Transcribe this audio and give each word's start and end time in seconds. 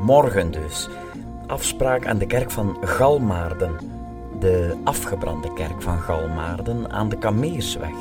Morgen 0.00 0.50
dus. 0.50 0.88
Afspraak 1.46 2.06
aan 2.06 2.18
de 2.18 2.26
kerk 2.26 2.50
van 2.50 2.76
Galmaarden. 2.80 3.76
De 4.38 4.80
afgebrande 4.84 5.52
kerk 5.52 5.82
van 5.82 5.98
Galmaarden 5.98 6.90
aan 6.90 7.08
de 7.08 7.18
Kameersweg. 7.18 7.94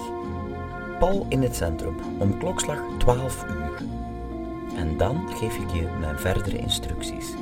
Pal 1.00 1.26
in 1.30 1.42
het 1.42 1.56
centrum 1.56 1.96
om 2.20 2.38
klokslag 2.38 2.80
12 2.98 3.46
uur. 3.50 3.88
En 4.76 4.98
dan 4.98 5.30
geef 5.30 5.58
ik 5.58 5.70
je 5.70 5.90
mijn 6.00 6.20
verdere 6.20 6.58
instructies. 6.58 7.34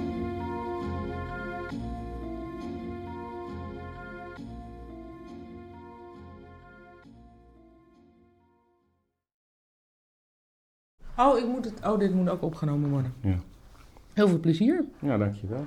Oh, 11.18 11.38
ik 11.38 11.48
moet 11.48 11.66
het, 11.66 11.86
oh, 11.86 12.00
dit 12.00 12.14
moet 12.14 12.30
ook 12.30 12.42
opgenomen 12.42 12.90
worden. 12.90 13.14
Ja. 13.22 13.38
Heel 14.18 14.28
veel 14.28 14.40
plezier. 14.40 14.84
Ja, 15.00 15.18
dankjewel. 15.18 15.66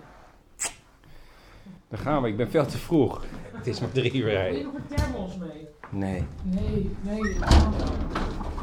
Daar 1.88 1.98
gaan 2.00 2.22
we. 2.22 2.28
Ik 2.28 2.36
ben 2.36 2.50
veel 2.50 2.66
te 2.66 2.78
vroeg. 2.78 3.24
Het 3.52 3.66
is 3.66 3.80
maar 3.80 3.90
drie 3.92 4.14
uur 4.14 4.24
Wil 4.24 4.32
je 4.32 4.38
rijden. 4.38 4.62
nog 4.64 4.74
een 4.74 4.96
thermos 4.96 5.36
mee? 5.36 5.66
Nee, 5.90 6.24
Nee, 6.42 6.90
nee. 7.00 7.38
Naar 7.38 7.50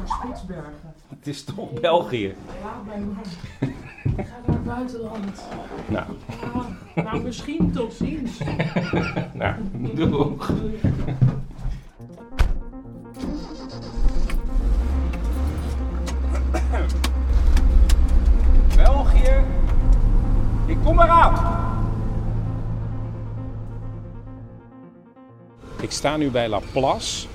Spitsbergen. 0.04 0.92
het 1.08 1.26
is 1.26 1.44
toch 1.44 1.80
België. 1.80 2.34
Laat 2.64 2.86
mij 2.86 3.00
maar. 3.00 3.24
Ik 4.18 4.26
ga 4.26 4.36
naar 4.46 4.56
het 4.56 4.64
buitenland. 4.64 5.42
Nou, 5.88 6.06
Ja, 6.94 7.02
nou, 7.02 7.22
misschien 7.22 7.70
tot 7.72 7.92
ziens. 7.92 8.38
nou, 9.34 9.54
doeg. 9.94 10.50
Ik 20.88 20.94
kom 20.94 21.04
eraan. 21.04 21.56
Ik 25.80 25.90
sta 25.90 26.16
nu 26.16 26.30
bij 26.30 26.48
La 26.48 26.60
Place 26.72 27.26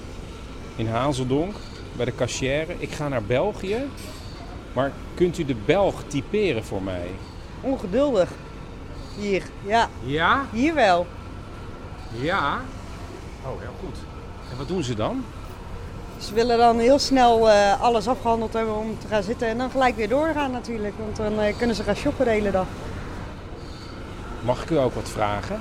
in 0.75 0.87
Hazeldonk, 0.87 1.55
bij 1.95 2.05
de 2.05 2.15
cashier. 2.15 2.65
Ik 2.77 2.91
ga 2.91 3.07
naar 3.07 3.23
België, 3.23 3.77
maar 4.73 4.91
kunt 5.13 5.37
u 5.37 5.45
de 5.45 5.55
Belg 5.65 6.03
typeren 6.07 6.63
voor 6.63 6.81
mij? 6.81 7.07
Ongeduldig. 7.61 8.29
Hier, 9.19 9.43
ja, 9.65 9.89
Ja? 10.03 10.45
hier 10.51 10.73
wel. 10.73 11.07
Ja. 12.09 12.59
Oh, 13.45 13.59
heel 13.59 13.75
goed. 13.79 13.97
En 14.51 14.57
wat 14.57 14.67
doen 14.67 14.83
ze 14.83 14.95
dan? 14.95 15.23
Ze 16.17 16.33
willen 16.33 16.57
dan 16.57 16.79
heel 16.79 16.99
snel 16.99 17.49
eh, 17.49 17.81
alles 17.81 18.07
afgehandeld 18.07 18.53
hebben 18.53 18.75
om 18.75 18.97
te 18.99 19.07
gaan 19.07 19.23
zitten 19.23 19.47
en 19.47 19.57
dan 19.57 19.69
gelijk 19.71 19.95
weer 19.95 20.09
doorgaan 20.09 20.51
natuurlijk. 20.51 20.93
Want 20.97 21.15
dan 21.15 21.39
eh, 21.39 21.57
kunnen 21.57 21.75
ze 21.75 21.83
gaan 21.83 21.95
shoppen 21.95 22.25
de 22.25 22.31
hele 22.31 22.51
dag. 22.51 22.67
Mag 24.45 24.63
ik 24.63 24.69
u 24.69 24.77
ook 24.77 24.93
wat 24.93 25.09
vragen? 25.09 25.59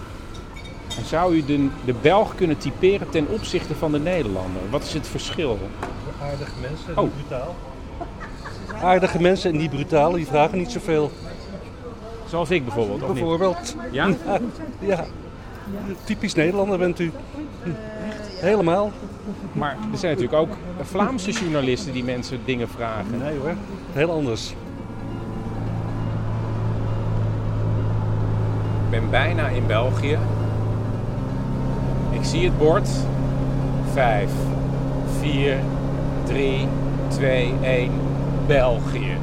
En 0.99 1.05
zou 1.05 1.35
u 1.35 1.45
de, 1.45 1.69
de 1.85 1.95
Belg 2.03 2.35
kunnen 2.35 2.59
typeren 2.59 3.11
ten 3.11 3.29
opzichte 3.29 3.75
van 3.75 3.93
de 3.93 3.99
Nederlander? 3.99 4.63
Wat 4.71 4.83
is 4.83 4.93
het 4.93 5.07
verschil? 5.09 5.59
Aardige 6.23 6.53
mensen, 6.61 6.97
Oh. 6.97 7.03
niet 7.05 7.13
brutaal. 7.15 7.55
Aardige 8.83 9.21
mensen 9.21 9.51
en 9.53 9.57
niet 9.57 9.71
brutaal, 9.71 10.13
die 10.13 10.27
vragen 10.27 10.59
niet 10.59 10.71
zoveel. 10.71 11.11
Zoals 12.29 12.51
ik 12.51 12.65
bijvoorbeeld, 12.65 13.03
of 13.03 13.09
niet? 13.09 13.19
Bijvoorbeeld, 13.19 13.77
Ja? 13.91 14.09
ja, 14.93 15.05
typisch 16.05 16.35
Nederlander 16.35 16.79
bent 16.79 16.99
u. 16.99 17.13
Helemaal? 18.41 18.91
Maar 19.53 19.77
er 19.93 19.99
zijn 19.99 20.13
natuurlijk 20.17 20.43
ook 20.43 20.57
Vlaamse 20.83 21.31
journalisten 21.31 21.93
die 21.93 22.05
mensen 22.05 22.41
dingen 22.45 22.69
vragen. 22.69 23.19
Nee 23.19 23.39
hoor, 23.39 23.55
heel 23.93 24.11
anders. 24.11 24.55
Ben 28.93 29.11
bijna 29.11 29.49
in 29.49 29.67
België. 29.67 30.19
Ik 32.11 32.25
zie 32.25 32.45
het 32.45 32.59
bord. 32.59 32.89
5, 33.93 34.31
4, 35.21 35.59
3, 36.25 36.69
2, 37.09 37.55
1. 37.63 37.91
België. 38.47 39.17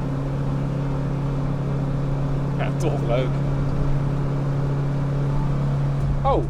Ja, 2.57 2.69
toch 2.77 2.99
leuk. 3.07 3.27
Oh, 6.23 6.43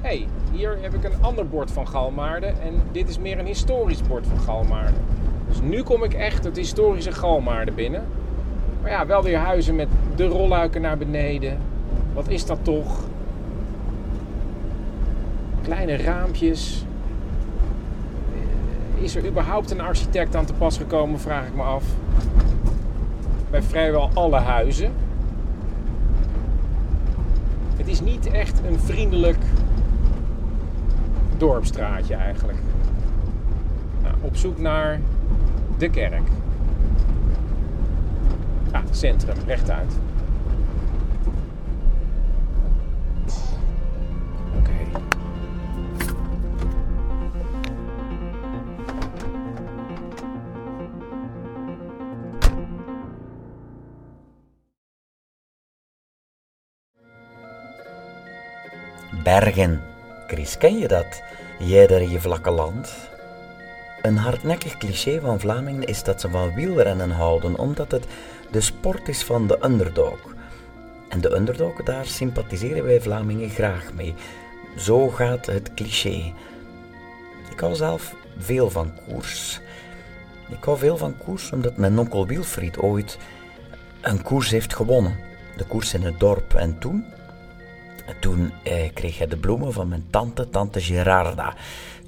hey, 0.00 0.26
hier 0.52 0.78
heb 0.80 0.94
ik 0.94 1.04
een 1.04 1.22
ander 1.22 1.48
bord 1.48 1.70
van 1.70 1.88
Galmaarden. 1.88 2.60
En 2.62 2.72
dit 2.92 3.08
is 3.08 3.18
meer 3.18 3.38
een 3.38 3.46
historisch 3.46 4.02
bord 4.02 4.26
van 4.26 4.38
Galmaarden. 4.38 5.00
Dus 5.48 5.60
nu 5.60 5.82
kom 5.82 6.04
ik 6.04 6.14
echt 6.14 6.44
het 6.44 6.56
historische 6.56 7.12
Galmaarden 7.12 7.74
binnen. 7.74 8.02
Maar 8.82 8.90
ja, 8.90 9.06
wel 9.06 9.22
weer 9.22 9.38
huizen 9.38 9.74
met 9.74 9.88
de 10.16 10.26
rolluiken 10.26 10.80
naar 10.80 10.98
beneden. 10.98 11.58
Wat 12.14 12.28
is 12.28 12.46
dat 12.46 12.58
toch? 12.62 13.00
Kleine 15.62 15.96
raampjes. 15.96 16.84
Eh, 18.96 19.02
Is 19.02 19.16
er 19.16 19.26
überhaupt 19.26 19.70
een 19.70 19.80
architect 19.80 20.36
aan 20.36 20.44
te 20.44 20.52
pas 20.52 20.76
gekomen, 20.76 21.20
vraag 21.20 21.46
ik 21.46 21.54
me 21.54 21.62
af. 21.62 21.84
Bij 23.50 23.62
vrijwel 23.62 24.10
alle 24.14 24.38
huizen. 24.38 24.92
Het 27.76 27.88
is 27.88 28.00
niet 28.00 28.26
echt 28.30 28.60
een 28.66 28.78
vriendelijk 28.78 29.38
dorpstraatje 31.36 32.14
eigenlijk. 32.14 32.58
Nou, 34.02 34.14
op 34.20 34.36
zoek 34.36 34.58
naar 34.58 35.00
de 35.78 35.90
kerk. 35.90 36.28
Ah, 38.72 38.80
centrum, 38.90 39.36
rechtuit. 39.46 39.92
Bergen. 59.22 59.82
Chris, 60.26 60.58
ken 60.58 60.78
je 60.78 60.88
dat? 60.88 61.22
Jij 61.58 61.86
daar 61.86 62.00
in 62.00 62.10
je 62.10 62.20
vlakke 62.20 62.50
land? 62.50 62.94
Een 64.02 64.16
hardnekkig 64.16 64.78
cliché 64.78 65.20
van 65.20 65.40
Vlamingen 65.40 65.84
is 65.84 66.02
dat 66.02 66.20
ze 66.20 66.30
van 66.30 66.54
wielrennen 66.54 67.10
houden, 67.10 67.58
omdat 67.58 67.90
het 67.90 68.06
de 68.50 68.60
sport 68.60 69.08
is 69.08 69.22
van 69.24 69.46
de 69.46 69.58
underdog. 69.64 70.34
En 71.08 71.20
de 71.20 71.34
underdog, 71.34 71.82
daar 71.82 72.06
sympathiseren 72.06 72.84
wij 72.84 73.00
Vlamingen 73.00 73.50
graag 73.50 73.92
mee. 73.92 74.14
Zo 74.76 75.08
gaat 75.08 75.46
het 75.46 75.74
cliché. 75.74 76.32
Ik 77.50 77.60
hou 77.60 77.74
zelf 77.74 78.14
veel 78.38 78.70
van 78.70 78.92
koers. 79.06 79.60
Ik 80.48 80.64
hou 80.64 80.78
veel 80.78 80.96
van 80.96 81.16
koers 81.18 81.52
omdat 81.52 81.76
mijn 81.76 81.98
onkel 81.98 82.26
Wilfried 82.26 82.78
ooit 82.78 83.18
een 84.00 84.22
koers 84.22 84.50
heeft 84.50 84.74
gewonnen. 84.74 85.16
De 85.56 85.64
koers 85.64 85.94
in 85.94 86.02
het 86.02 86.20
dorp. 86.20 86.54
En 86.54 86.78
toen 86.78 87.04
toen 88.20 88.52
eh, 88.64 88.92
kreeg 88.94 89.18
hij 89.18 89.26
de 89.26 89.36
bloemen 89.36 89.72
van 89.72 89.88
mijn 89.88 90.06
tante, 90.10 90.48
tante 90.48 90.80
Gerarda. 90.80 91.54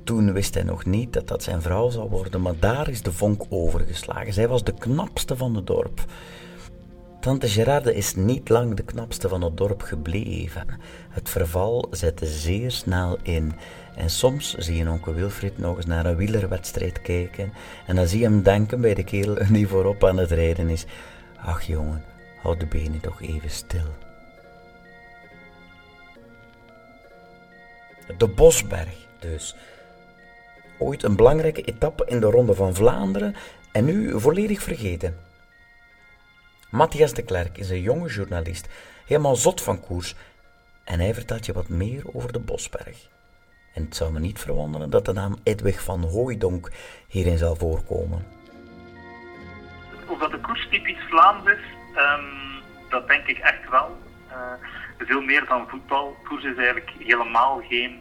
Toen 0.05 0.32
wist 0.32 0.55
hij 0.55 0.62
nog 0.62 0.84
niet 0.84 1.12
dat 1.12 1.28
dat 1.28 1.43
zijn 1.43 1.62
vrouw 1.62 1.91
zou 1.91 2.09
worden, 2.09 2.41
maar 2.41 2.59
daar 2.59 2.88
is 2.88 3.03
de 3.03 3.12
vonk 3.12 3.43
overgeslagen. 3.49 4.33
Zij 4.33 4.49
was 4.49 4.65
de 4.65 4.75
knapste 4.75 5.37
van 5.37 5.54
het 5.54 5.66
dorp. 5.66 6.04
Tante 7.21 7.49
Gerarda 7.49 7.91
is 7.91 8.15
niet 8.15 8.49
lang 8.49 8.75
de 8.75 8.83
knapste 8.83 9.28
van 9.28 9.43
het 9.43 9.56
dorp 9.56 9.83
gebleven. 9.83 10.66
Het 11.10 11.28
verval 11.28 11.88
zette 11.91 12.27
zeer 12.27 12.71
snel 12.71 13.19
in. 13.22 13.53
En 13.97 14.10
soms 14.10 14.54
zie 14.54 14.77
je 14.77 14.91
onkel 14.91 15.15
Wilfried 15.15 15.59
nog 15.59 15.77
eens 15.77 15.87
naar 15.87 16.06
een 16.06 16.16
wielerwedstrijd 16.16 17.03
kijken. 17.03 17.53
En 17.87 17.97
dan 17.97 18.06
zie 18.06 18.19
je 18.19 18.25
hem 18.25 18.43
denken 18.43 18.81
bij 18.81 18.94
de 18.94 19.04
kerel 19.04 19.37
die 19.53 19.69
voorop 19.69 20.04
aan 20.04 20.16
het 20.16 20.31
rijden 20.31 20.69
is. 20.69 20.84
Ach 21.44 21.62
jongen, 21.62 22.04
houd 22.43 22.60
de 22.60 22.66
benen 22.66 23.00
toch 23.00 23.22
even 23.22 23.51
stil. 23.51 23.86
De 28.18 28.28
Bosberg 28.28 29.06
dus. 29.18 29.56
Ooit 30.78 31.03
een 31.03 31.16
belangrijke 31.16 31.62
etappe 31.62 32.04
in 32.06 32.21
de 32.21 32.27
Ronde 32.27 32.54
van 32.54 32.74
Vlaanderen 32.74 33.34
en 33.72 33.84
nu 33.84 34.21
volledig 34.21 34.62
vergeten. 34.62 35.18
Matthias 36.71 37.12
de 37.12 37.22
Klerk 37.22 37.59
is 37.59 37.71
een 37.71 37.80
jonge 37.80 38.09
journalist, 38.09 38.68
helemaal 39.06 39.36
zot 39.36 39.62
van 39.62 39.80
koers. 39.80 40.15
En 40.84 41.01
hij 41.01 41.15
vertelt 41.15 41.47
je 41.47 41.53
wat 41.53 41.68
meer 41.68 42.03
over 42.12 42.33
de 42.33 42.41
Bosberg. 42.41 43.09
En 43.74 43.83
het 43.84 43.97
zou 43.97 44.12
me 44.12 44.21
niet 44.21 44.39
verwonderen 44.39 44.91
dat 44.91 45.04
de 45.04 45.12
naam 45.12 45.36
Edwig 45.42 45.83
van 45.83 46.03
Hooijdonk 46.03 46.71
hierin 47.09 47.39
zal 47.39 47.57
voorkomen. 47.57 48.27
Of 50.09 50.18
dat 50.18 50.30
de 50.30 50.41
koers 50.41 50.68
typisch 50.71 51.03
Vlaams 51.09 51.50
is, 51.50 51.65
ehm, 51.95 52.24
dat 52.89 53.09
denk 53.09 53.27
ik 53.27 53.39
echt 53.39 53.71
wel. 53.71 53.97
Eh, 54.28 54.36
veel 54.99 55.21
meer 55.21 55.45
dan 55.47 55.69
voetbal. 55.69 56.17
Koers 56.25 56.45
is 56.45 56.57
eigenlijk 56.57 56.93
helemaal 56.99 57.63
geen 57.69 58.01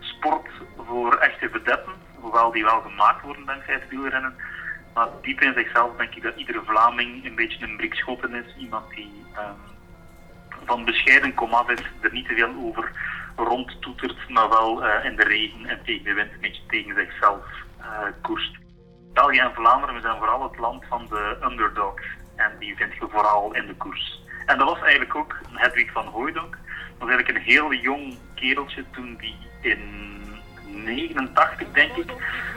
sport 0.00 0.48
voor 0.76 1.16
echte 1.16 1.48
vedetten, 1.50 1.92
hoewel 2.14 2.52
die 2.52 2.64
wel 2.64 2.80
gemaakt 2.80 3.22
worden 3.22 3.46
dankzij 3.46 3.74
het 3.74 3.88
wielrennen. 3.88 4.34
Maar 4.94 5.08
diep 5.22 5.40
in 5.40 5.54
zichzelf 5.54 5.96
denk 5.96 6.14
ik 6.14 6.22
dat 6.22 6.36
iedere 6.36 6.62
Vlaming 6.64 7.24
een 7.24 7.34
beetje 7.34 7.66
een 7.66 7.76
brikschotten 7.76 8.34
is. 8.34 8.56
Iemand 8.58 8.90
die 8.90 9.24
ehm, 9.34 9.54
van 10.64 10.84
bescheiden 10.84 11.34
komaf 11.34 11.70
is, 11.70 11.82
er 12.00 12.12
niet 12.12 12.28
te 12.28 12.34
veel 12.34 12.54
over 12.58 12.90
rondtoetert, 13.36 14.28
maar 14.28 14.48
wel 14.48 14.86
uh, 14.86 15.04
in 15.04 15.16
de 15.16 15.24
regen 15.24 15.66
en 15.66 15.80
tegen 15.84 16.04
de 16.04 16.12
wind 16.12 16.32
een 16.32 16.40
beetje 16.40 16.66
tegen 16.66 16.94
zichzelf 16.94 17.44
uh, 17.80 17.86
koerst. 18.20 18.56
België 19.12 19.38
en 19.38 19.54
Vlaanderen 19.54 20.02
zijn 20.02 20.18
vooral 20.18 20.42
het 20.42 20.58
land 20.58 20.84
van 20.88 21.06
de 21.08 21.36
underdogs 21.42 22.02
en 22.36 22.52
die 22.58 22.76
vind 22.76 22.94
je 22.94 23.06
vooral 23.10 23.54
in 23.54 23.66
de 23.66 23.74
koers. 23.74 24.21
En 24.46 24.58
dat 24.58 24.68
was 24.68 24.80
eigenlijk 24.80 25.14
ook 25.14 25.36
Hedwig 25.52 25.92
van 25.92 26.06
Hooydonk. 26.06 26.50
Dat 26.50 26.98
was 26.98 27.08
eigenlijk 27.08 27.38
een 27.38 27.52
heel 27.52 27.72
jong 27.72 28.14
kereltje 28.34 28.84
toen 28.90 29.16
die 29.20 29.36
in 29.60 29.80
89, 30.84 31.66
denk 31.72 31.96
ik, 31.96 32.12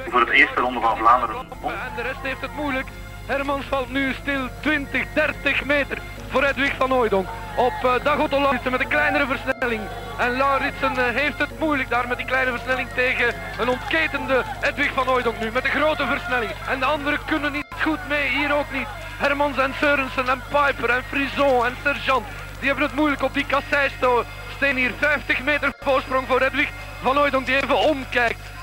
voor 0.09 0.19
het 0.19 0.29
eerste 0.29 0.59
ronde 0.59 0.79
van 0.79 0.97
Vlaanderen. 0.97 1.35
En 1.35 1.95
de 1.95 2.01
rest 2.01 2.21
heeft 2.21 2.41
het 2.41 2.55
moeilijk. 2.55 2.87
Hermans 3.25 3.65
valt 3.65 3.89
nu 3.89 4.13
stil 4.13 4.47
20, 4.61 5.05
30 5.13 5.65
meter 5.65 5.97
voor 6.29 6.43
Hedwig 6.43 6.75
van 6.75 6.91
Hooydonk. 6.91 7.27
Op 7.57 7.73
uh, 7.85 7.93
Dagotto 8.03 8.41
Lauritsen 8.41 8.71
met 8.71 8.79
een 8.79 8.87
kleinere 8.87 9.25
versnelling. 9.25 9.81
En 10.17 10.37
Lauritsen 10.37 10.91
uh, 10.91 11.03
heeft 11.05 11.37
het 11.37 11.59
moeilijk 11.59 11.89
daar 11.89 12.07
met 12.07 12.17
die 12.17 12.25
kleine 12.25 12.51
versnelling 12.51 12.89
tegen 12.89 13.33
een 13.59 13.69
ontketende 13.69 14.41
Hedwig 14.45 14.93
van 14.93 15.07
Hooydonk 15.07 15.39
nu. 15.39 15.51
Met 15.51 15.63
een 15.63 15.71
grote 15.71 16.05
versnelling. 16.05 16.51
En 16.67 16.79
de 16.79 16.85
anderen 16.85 17.19
kunnen 17.25 17.51
niet 17.51 17.65
goed 17.81 18.07
mee, 18.07 18.27
hier 18.27 18.55
ook 18.55 18.71
niet. 18.71 18.87
Hermans 19.17 19.57
en 19.57 19.73
Seurensen 19.73 20.29
en 20.29 20.41
Piper 20.49 20.89
en 20.89 21.03
Frison 21.03 21.65
en 21.65 21.75
Sergeant. 21.83 22.25
Die 22.59 22.67
hebben 22.67 22.85
het 22.85 22.95
moeilijk 22.95 23.23
op 23.23 23.33
die 23.33 23.45
kasseisto. 23.45 24.23
Steen 24.55 24.75
hier 24.75 24.91
50 24.97 25.43
meter 25.43 25.73
voorsprong 25.79 26.27
voor 26.27 26.41
Hedwig 26.41 26.69
van 27.01 27.17
Hooydonk 27.17 27.45
die 27.45 27.55
even 27.55 27.77
omkijkt. 27.77 28.53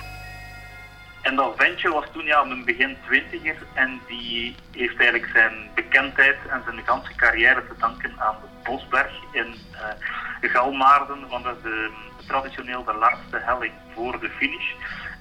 En 1.22 1.36
dat 1.36 1.54
ventje 1.56 1.90
was 1.90 2.04
toen 2.12 2.24
ja 2.24 2.40
een 2.40 2.64
begin 2.64 2.96
twintiger 3.06 3.56
en 3.74 4.00
die 4.06 4.54
heeft 4.70 4.96
eigenlijk 5.00 5.30
zijn 5.32 5.52
bekendheid 5.74 6.36
en 6.48 6.62
zijn 6.64 6.86
ganse 6.86 7.14
carrière 7.14 7.66
te 7.66 7.74
danken 7.78 8.14
aan 8.18 8.36
de 8.42 8.70
Bosberg 8.70 9.12
in 9.32 9.54
uh, 9.72 10.50
Galmaarden, 10.50 11.28
want 11.28 11.44
dat 11.44 11.56
is 11.56 11.62
de, 11.62 11.90
traditioneel 12.26 12.84
de 12.84 12.94
laatste 12.94 13.38
helling 13.40 13.72
voor 13.94 14.20
de 14.20 14.28
finish. 14.28 14.72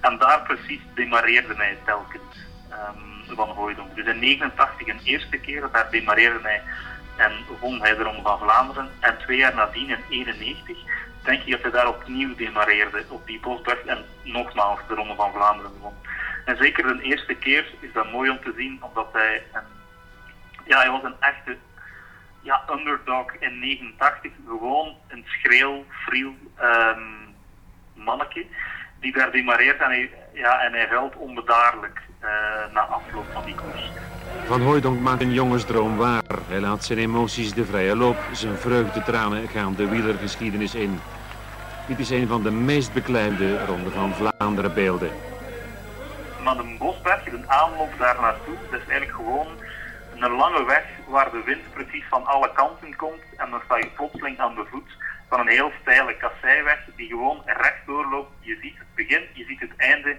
En 0.02 0.18
daar 0.18 0.42
precies 0.42 0.82
demareerde 0.94 1.54
hij 1.56 1.78
telkens 1.86 2.46
um, 2.72 3.11
van. 3.36 3.76
Dus 3.96 4.06
in 4.06 4.20
89 4.20 4.88
een 4.88 5.00
eerste 5.04 5.38
keer, 5.38 5.70
daar 5.72 5.92
demareerde 5.92 6.40
hij 6.42 6.62
en 7.16 7.32
won 7.60 7.82
hij 7.82 7.96
de 7.96 8.04
Ronde 8.04 8.22
van 8.22 8.40
Vlaanderen. 8.40 8.90
En 9.00 9.18
twee 9.18 9.38
jaar 9.38 9.56
nadien, 9.56 9.90
in 9.90 10.04
91, 10.10 10.78
denk 11.24 11.44
ik 11.44 11.52
dat 11.52 11.62
hij 11.62 11.72
daar 11.72 11.88
opnieuw 11.88 12.36
demareerde 12.36 13.04
op 13.10 13.28
die 13.28 13.40
Bosberg 13.40 13.86
en 13.86 14.06
nogmaals 14.24 14.80
de 14.88 14.96
Ronde 14.96 15.16
van 15.16 15.32
Vlaanderen 15.32 15.72
won. 15.80 15.94
En 16.46 16.58
zeker 16.58 16.84
de 16.98 17.02
eerste 17.02 17.34
keer 17.34 17.74
is 17.80 17.94
dat 17.94 18.12
mooi 18.12 18.30
om 18.30 18.40
te 18.40 18.54
zien, 18.58 18.84
omdat 18.84 19.08
hij, 19.12 19.44
een, 19.54 19.62
ja, 20.66 20.78
hij 20.80 20.90
was 20.90 21.04
een 21.04 21.20
echte 21.20 21.58
ja, 22.42 22.64
underdog 22.72 23.34
in 23.40 23.60
89, 23.60 24.32
gewoon 24.48 24.96
een 25.08 25.26
schreel, 25.28 25.86
friel 25.90 26.36
um, 26.62 27.36
manneke 27.94 28.46
die 29.00 29.14
daar 29.14 29.32
demareert 29.32 29.82
en 29.82 29.90
hij, 29.90 30.12
ja, 30.34 30.62
en 30.62 30.72
hij 30.72 30.88
huilt 30.88 31.16
onbedaarlijk 31.16 32.02
na 32.74 32.82
afloop 32.82 33.26
van 33.34 33.44
die 33.46 33.56
koers. 33.56 33.92
Van 34.46 34.62
Hooydonk 34.62 35.00
maakt 35.00 35.22
een 35.22 35.34
jongensdroom 35.34 35.98
waar. 35.98 36.24
Hij 36.48 36.60
laat 36.60 36.84
zijn 36.84 37.00
emoties 37.00 37.54
de 37.54 37.66
vrije 37.66 37.96
loop. 37.96 38.18
Zijn 38.32 38.58
vreugdetranen 38.58 39.48
gaan 39.48 39.76
de 39.76 39.88
wielergeschiedenis 39.88 40.76
in. 40.76 41.00
Dit 41.88 42.00
is 42.00 42.10
een 42.10 42.28
van 42.28 42.44
de 42.44 42.52
meest 42.52 42.94
beklijmde 42.94 43.66
Ronde 43.66 43.90
van 43.90 44.14
Vlaanderen 44.14 44.74
beelden. 44.74 45.12
Maar 46.44 46.56
de 46.56 46.76
Bosberg, 46.80 47.24
de 47.24 47.44
aanloop 47.48 47.94
daar 47.98 48.22
naartoe, 48.22 48.56
dat 48.72 48.82
is 48.82 48.88
eigenlijk 48.88 49.18
gewoon 49.18 49.48
een 50.20 50.32
lange 50.32 50.66
weg 50.66 50.84
waar 51.08 51.32
de 51.32 51.42
wind 51.46 51.74
precies 51.74 52.04
van 52.10 52.26
alle 52.26 52.52
kanten 52.54 52.96
komt. 52.96 53.24
En 53.38 53.50
dan 53.50 53.62
sta 53.66 53.78
je 53.78 53.90
plotseling 53.96 54.40
aan 54.40 54.56
de 54.56 54.66
voet 54.70 54.98
van 55.30 55.40
een 55.40 55.48
heel 55.48 55.72
steile 55.82 56.18
kasseiweg 56.18 56.80
die 56.96 57.08
gewoon 57.08 57.42
rechtdoor 57.46 58.10
loopt. 58.10 58.32
Je 58.40 58.58
ziet 58.62 58.78
het 58.78 58.96
begin, 58.96 59.22
je 59.34 59.46
ziet 59.46 59.60
het 59.60 59.76
einde 59.78 60.18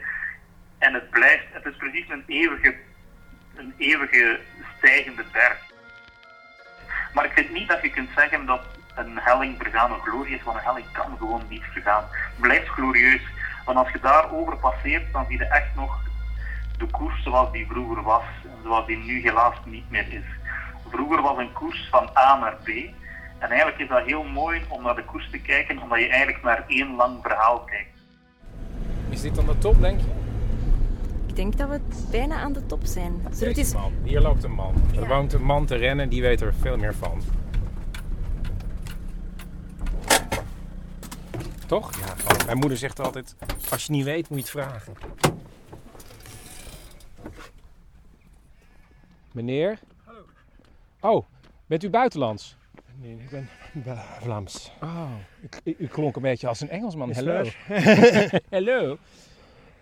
en 0.83 0.95
het 0.95 1.11
blijft. 1.11 1.45
Het 1.51 1.65
is 1.65 1.77
precies 1.77 2.09
een 2.09 2.25
eeuwige 2.27 2.75
een 3.57 3.75
eeuwige 3.77 4.41
stijgende 4.79 5.25
berg. 5.33 5.59
Maar 7.15 7.25
ik 7.25 7.33
vind 7.33 7.53
niet 7.53 7.69
dat 7.69 7.83
je 7.83 7.91
kunt 7.91 8.11
zeggen 8.17 8.47
dat 8.47 8.61
een 8.95 9.19
helling 9.19 9.57
vergaan 9.59 9.93
een 9.93 10.01
glorie 10.01 10.35
is, 10.35 10.43
want 10.43 10.57
een 10.57 10.65
helling 10.65 10.87
kan 10.93 11.17
gewoon 11.19 11.43
niet 11.49 11.63
vergaan. 11.73 12.05
Het 12.11 12.41
blijft 12.41 12.69
glorieus. 12.69 13.23
Want 13.65 13.79
als 13.79 13.93
je 13.93 14.01
daarover 14.01 14.57
passeert, 14.57 15.13
dan 15.13 15.27
zie 15.29 15.39
je 15.39 15.45
echt 15.45 15.75
nog 15.75 16.01
de 16.79 16.87
koers 16.87 17.23
zoals 17.23 17.53
die 17.53 17.67
vroeger 17.67 18.03
was, 18.03 18.25
en 18.45 18.59
zoals 18.63 18.87
die 18.87 18.97
nu 18.97 19.21
helaas 19.21 19.57
niet 19.65 19.91
meer 19.91 20.13
is. 20.13 20.25
Vroeger 20.91 21.23
was 21.23 21.39
een 21.39 21.53
koers 21.53 21.89
van 21.91 22.11
A 22.17 22.39
naar 22.39 22.57
B. 22.57 22.69
En 23.39 23.49
eigenlijk 23.49 23.79
is 23.79 23.89
dat 23.89 24.05
heel 24.05 24.25
mooi 24.25 24.63
om 24.69 24.83
naar 24.83 24.95
de 24.95 25.05
koers 25.05 25.31
te 25.31 25.39
kijken, 25.39 25.83
omdat 25.83 25.99
je 25.99 26.09
eigenlijk 26.09 26.43
naar 26.43 26.65
één 26.67 26.95
lang 26.95 27.19
verhaal 27.23 27.61
kijkt. 27.61 27.91
Is 29.09 29.21
dit 29.21 29.35
dan 29.35 29.47
de 29.47 29.59
top, 29.59 29.81
denk 29.81 30.01
je? 30.01 30.22
Ik 31.33 31.39
denk 31.39 31.57
dat 31.57 31.69
we 31.69 31.81
bijna 32.11 32.37
aan 32.37 32.53
de 32.53 32.67
top 32.67 32.81
zijn. 32.85 33.23
Man. 33.73 33.93
Hier 34.05 34.21
loopt 34.21 34.45
een 34.45 34.53
man. 34.53 34.75
Er 34.97 35.09
woont 35.09 35.33
een 35.33 35.43
man 35.43 35.67
te 35.67 35.75
rennen, 35.77 36.09
die 36.09 36.23
weet 36.23 36.41
er 36.41 36.55
veel 36.55 36.77
meer 36.77 36.95
van. 36.95 37.23
Toch? 41.67 41.99
Ja, 41.99 42.45
mijn 42.47 42.59
moeder 42.59 42.79
zegt 42.79 43.01
altijd, 43.01 43.37
als 43.71 43.85
je 43.87 43.93
niet 43.93 44.05
weet, 44.05 44.29
moet 44.29 44.39
je 44.39 44.45
het 44.45 44.69
vragen. 44.69 44.95
Meneer? 49.33 49.79
Hallo. 50.05 50.25
Oh, 51.01 51.27
bent 51.67 51.85
u 51.85 51.91
buitenlands? 51.91 52.57
Nee, 53.01 53.17
ik 53.17 53.31
ben 53.31 53.49
Vlaams. 54.21 54.73
Oh, 54.83 55.11
u, 55.65 55.75
u 55.79 55.87
klonk 55.87 56.17
een 56.17 56.23
beetje 56.23 56.49
als 56.49 56.61
een 56.61 56.71
Engelsman. 56.71 57.11
Is 57.11 57.17
Hallo. 57.17 57.45
Hallo. 58.51 58.99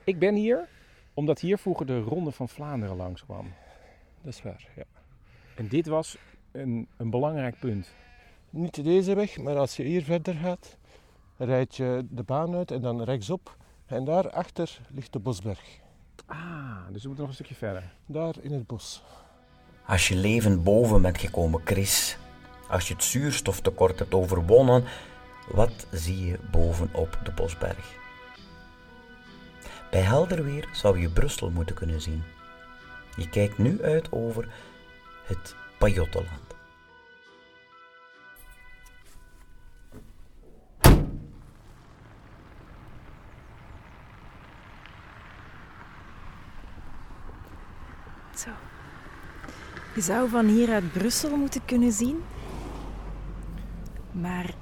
Ik 0.05 0.19
ben 0.19 0.35
hier 0.35 0.69
omdat 1.15 1.41
hier 1.41 1.59
vroeger 1.59 1.87
de 1.87 2.01
Ronde 2.01 2.31
van 2.31 2.49
Vlaanderen 2.49 2.97
langskwam. 2.97 3.53
Dat 4.23 4.33
is 4.33 4.43
waar, 4.43 4.69
ja. 4.77 4.85
En 5.57 5.69
dit 5.69 5.87
was 5.87 6.17
een, 6.53 6.89
een 6.97 7.11
belangrijk 7.11 7.59
punt. 7.59 7.95
Niet 8.51 8.85
deze 8.85 9.15
weg, 9.15 9.39
maar 9.39 9.57
als 9.57 9.77
je 9.77 9.83
hier 9.83 10.03
verder 10.03 10.35
gaat, 10.35 10.77
rijd 11.37 11.77
je 11.77 12.07
de 12.11 12.23
baan 12.23 12.55
uit 12.55 12.71
en 12.71 12.81
dan 12.81 13.03
rechtsop. 13.03 13.57
En 13.87 14.05
daarachter 14.05 14.81
ligt 14.89 15.13
de 15.13 15.19
Bosberg. 15.19 15.79
Ah, 16.27 16.77
dus 16.93 17.03
we 17.03 17.09
moeten 17.09 17.17
nog 17.17 17.29
een 17.29 17.35
stukje 17.35 17.55
verder. 17.55 17.93
Daar 18.07 18.35
in 18.41 18.53
het 18.53 18.67
bos. 18.67 19.03
Als 19.87 20.09
je 20.09 20.15
levend 20.15 20.65
boven 20.65 21.03
bent 21.03 21.19
gekomen, 21.19 21.61
Chris, 21.65 22.19
als 22.69 22.89
je 22.89 22.95
het 22.95 23.05
zuurstoftekort 23.05 23.99
hebt 23.99 24.15
overwonnen, 24.15 24.85
wat 25.53 25.87
zie 25.91 26.27
je 26.27 26.39
bovenop 26.51 27.21
de 27.25 27.33
Bosberg? 27.33 28.00
Bij 29.91 30.01
helder 30.01 30.45
weer 30.45 30.69
zou 30.73 30.99
je 30.99 31.11
Brussel 31.11 31.51
moeten 31.51 31.75
kunnen 31.75 32.01
zien. 32.01 32.23
Je 33.17 33.29
kijkt 33.29 33.59
nu 33.59 33.83
uit 33.83 34.13
over 34.13 34.49
het 35.27 35.55
Pajottenland. 35.79 36.55
Zo. 48.37 48.51
Je 49.95 50.01
zou 50.01 50.29
van 50.29 50.47
hier 50.47 50.73
uit 50.73 50.93
Brussel 50.93 51.37
moeten 51.37 51.65
kunnen 51.65 51.93
zien. 51.93 52.23
Maar 54.13 54.55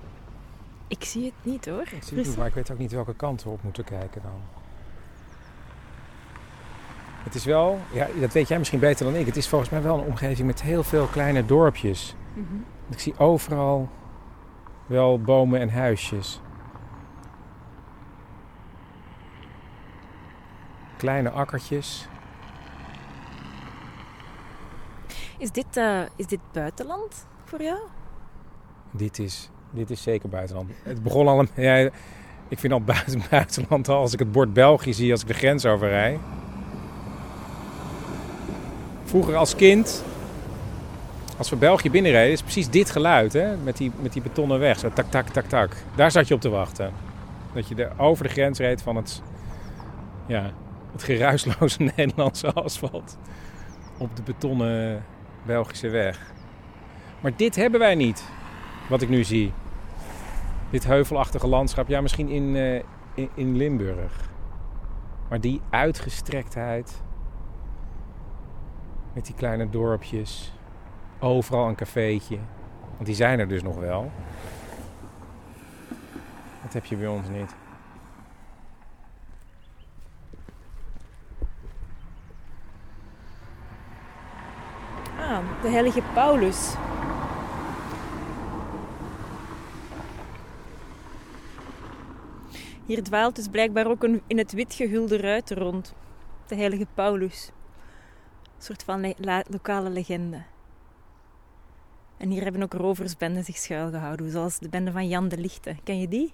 ik 0.89 1.05
zie 1.05 1.25
het 1.25 1.35
niet 1.43 1.67
hoor. 1.67 1.81
Ik 1.81 2.03
zie 2.03 2.19
het 2.19 2.27
niet, 2.27 2.37
maar 2.37 2.47
ik 2.47 2.55
weet 2.55 2.71
ook 2.71 2.79
niet 2.79 2.93
welke 2.93 3.15
kant 3.15 3.43
we 3.43 3.51
op 3.51 3.63
moeten 3.63 3.85
kijken 3.85 4.23
dan. 4.23 4.58
Het 7.23 7.35
is 7.35 7.45
wel, 7.45 7.79
ja, 7.93 8.07
dat 8.21 8.33
weet 8.33 8.49
jij 8.49 8.59
misschien 8.59 8.79
beter 8.79 9.05
dan 9.05 9.15
ik. 9.15 9.27
Het 9.27 9.37
is 9.37 9.49
volgens 9.49 9.71
mij 9.71 9.83
wel 9.83 9.99
een 9.99 10.07
omgeving 10.07 10.47
met 10.47 10.63
heel 10.63 10.83
veel 10.83 11.07
kleine 11.07 11.47
dorpjes. 11.47 12.15
Mhm. 12.33 12.55
Ik 12.91 12.99
zie 13.01 13.19
overal 13.19 13.89
wel 14.87 15.21
bomen 15.21 15.61
en 15.61 15.71
huisjes. 15.71 16.41
Kleine 20.97 21.31
akkertjes. 21.31 22.09
Is 25.39 25.51
dit, 25.51 25.77
eh, 25.77 26.01
is 26.17 26.27
dit 26.27 26.41
buitenland 26.53 27.27
voor 27.45 27.63
jou? 27.63 27.79
Dit 28.91 29.19
is, 29.19 29.51
dit 29.71 29.91
is 29.91 30.03
zeker 30.03 30.29
buitenland. 30.29 30.71
Het 30.83 31.03
begon 31.03 31.29
al 31.29 31.39
een. 31.39 31.49
Ja, 31.65 31.91
ik 32.49 32.59
vind 32.59 32.73
al 32.73 32.83
buiten, 32.83 33.23
buitenland 33.31 33.89
al 33.89 34.01
als 34.01 34.13
ik 34.13 34.19
het 34.19 34.33
bord 34.33 34.53
België 34.53 34.93
zie 34.93 35.13
als 35.13 35.21
ik 35.21 35.27
de 35.27 35.35
grens 35.35 35.67
overrijd. 35.67 36.19
Vroeger 39.09 39.37
als 39.37 39.57
kind, 39.57 40.05
als 41.37 41.51
we 41.51 41.57
België 41.57 41.91
binnenreden, 41.91 42.33
is 42.33 42.43
precies 42.43 42.71
dit 42.71 42.91
geluid, 42.91 43.33
hè? 43.33 43.57
Met, 43.57 43.77
die, 43.77 43.93
met 44.01 44.13
die 44.13 44.23
betonnen 44.23 44.59
weg. 44.59 44.79
Zo 44.79 44.91
tak, 44.93 45.11
tak, 45.11 45.29
tak, 45.29 45.45
tak. 45.45 45.77
Daar 45.95 46.11
zat 46.11 46.29
je 46.29 46.35
op 46.35 46.41
te 46.41 46.49
wachten. 46.49 46.93
Dat 47.53 47.69
je 47.69 47.75
er 47.75 47.93
over 47.99 48.25
de 48.25 48.31
grens 48.31 48.59
reed 48.59 48.83
van 48.83 48.97
het, 48.97 49.23
ja, 50.27 50.51
het 50.93 51.03
geruisloze 51.03 51.83
Nederlandse 51.97 52.53
asfalt. 52.53 53.19
Op 53.99 54.17
de 54.17 54.23
betonnen 54.23 55.05
Belgische 55.47 55.89
weg. 55.89 56.33
Maar 57.21 57.33
dit 57.37 57.57
hebben 57.57 57.81
wij 57.81 57.95
niet. 57.95 58.25
Wat 58.89 59.03
ik 59.03 59.09
nu 59.09 59.25
zie. 59.25 59.53
Dit 60.71 60.87
heuvelachtige 60.87 61.47
landschap. 61.47 61.89
Ja, 61.89 62.01
misschien 62.01 62.29
in, 62.29 62.57
eh, 62.57 62.75
in, 63.15 63.29
in 63.35 63.57
Limburg. 63.57 64.31
Maar 65.29 65.41
die 65.41 65.61
uitgestrektheid. 65.71 67.03
Met 69.19 69.27
die 69.27 69.37
kleine 69.37 69.71
dorpjes. 69.71 70.53
Overal 71.19 71.69
een 71.69 71.75
cafeetje. 71.75 72.39
Want 72.95 73.07
die 73.07 73.15
zijn 73.15 73.39
er 73.39 73.49
dus 73.49 73.63
nog 73.63 73.77
wel. 73.77 74.11
Dat 76.63 76.73
heb 76.73 76.85
je 76.85 76.97
bij 76.97 77.07
ons 77.07 77.29
niet. 77.29 77.55
Ah, 85.19 85.63
de 85.63 85.69
heilige 85.69 86.03
Paulus. 86.15 86.75
Hier 92.87 93.03
dwaalt 93.03 93.37
dus 93.37 93.49
blijkbaar 93.49 93.87
ook 93.87 94.03
een 94.03 94.23
in 94.27 94.39
het 94.39 94.53
wit 94.53 94.75
gehulde 94.75 95.17
ruiter 95.17 95.59
rond. 95.59 95.95
De 96.47 96.55
heilige 96.55 96.87
Paulus. 96.95 97.53
Soort 98.59 98.83
van 98.83 99.15
lokale 99.49 99.91
legende. 99.91 100.43
En 102.17 102.31
hier 102.31 102.43
hebben 102.43 102.63
ook 102.63 102.73
roversbenden 102.73 103.45
zich 103.45 103.57
schuilgehouden, 103.57 104.31
zoals 104.31 104.59
de 104.59 104.69
bende 104.69 104.93
van 104.93 105.09
Jan 105.09 105.29
de 105.29 105.39
Lichte. 105.39 105.77
Ken 105.85 106.01
je 106.01 106.09
die? 106.09 106.33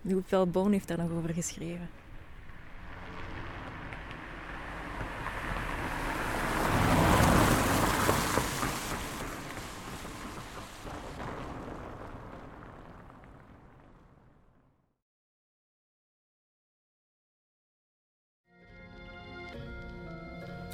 Louis 0.00 0.24
Pelboon 0.28 0.72
heeft 0.72 0.88
daar 0.88 0.98
nog 0.98 1.10
over 1.10 1.34
geschreven. 1.34 1.88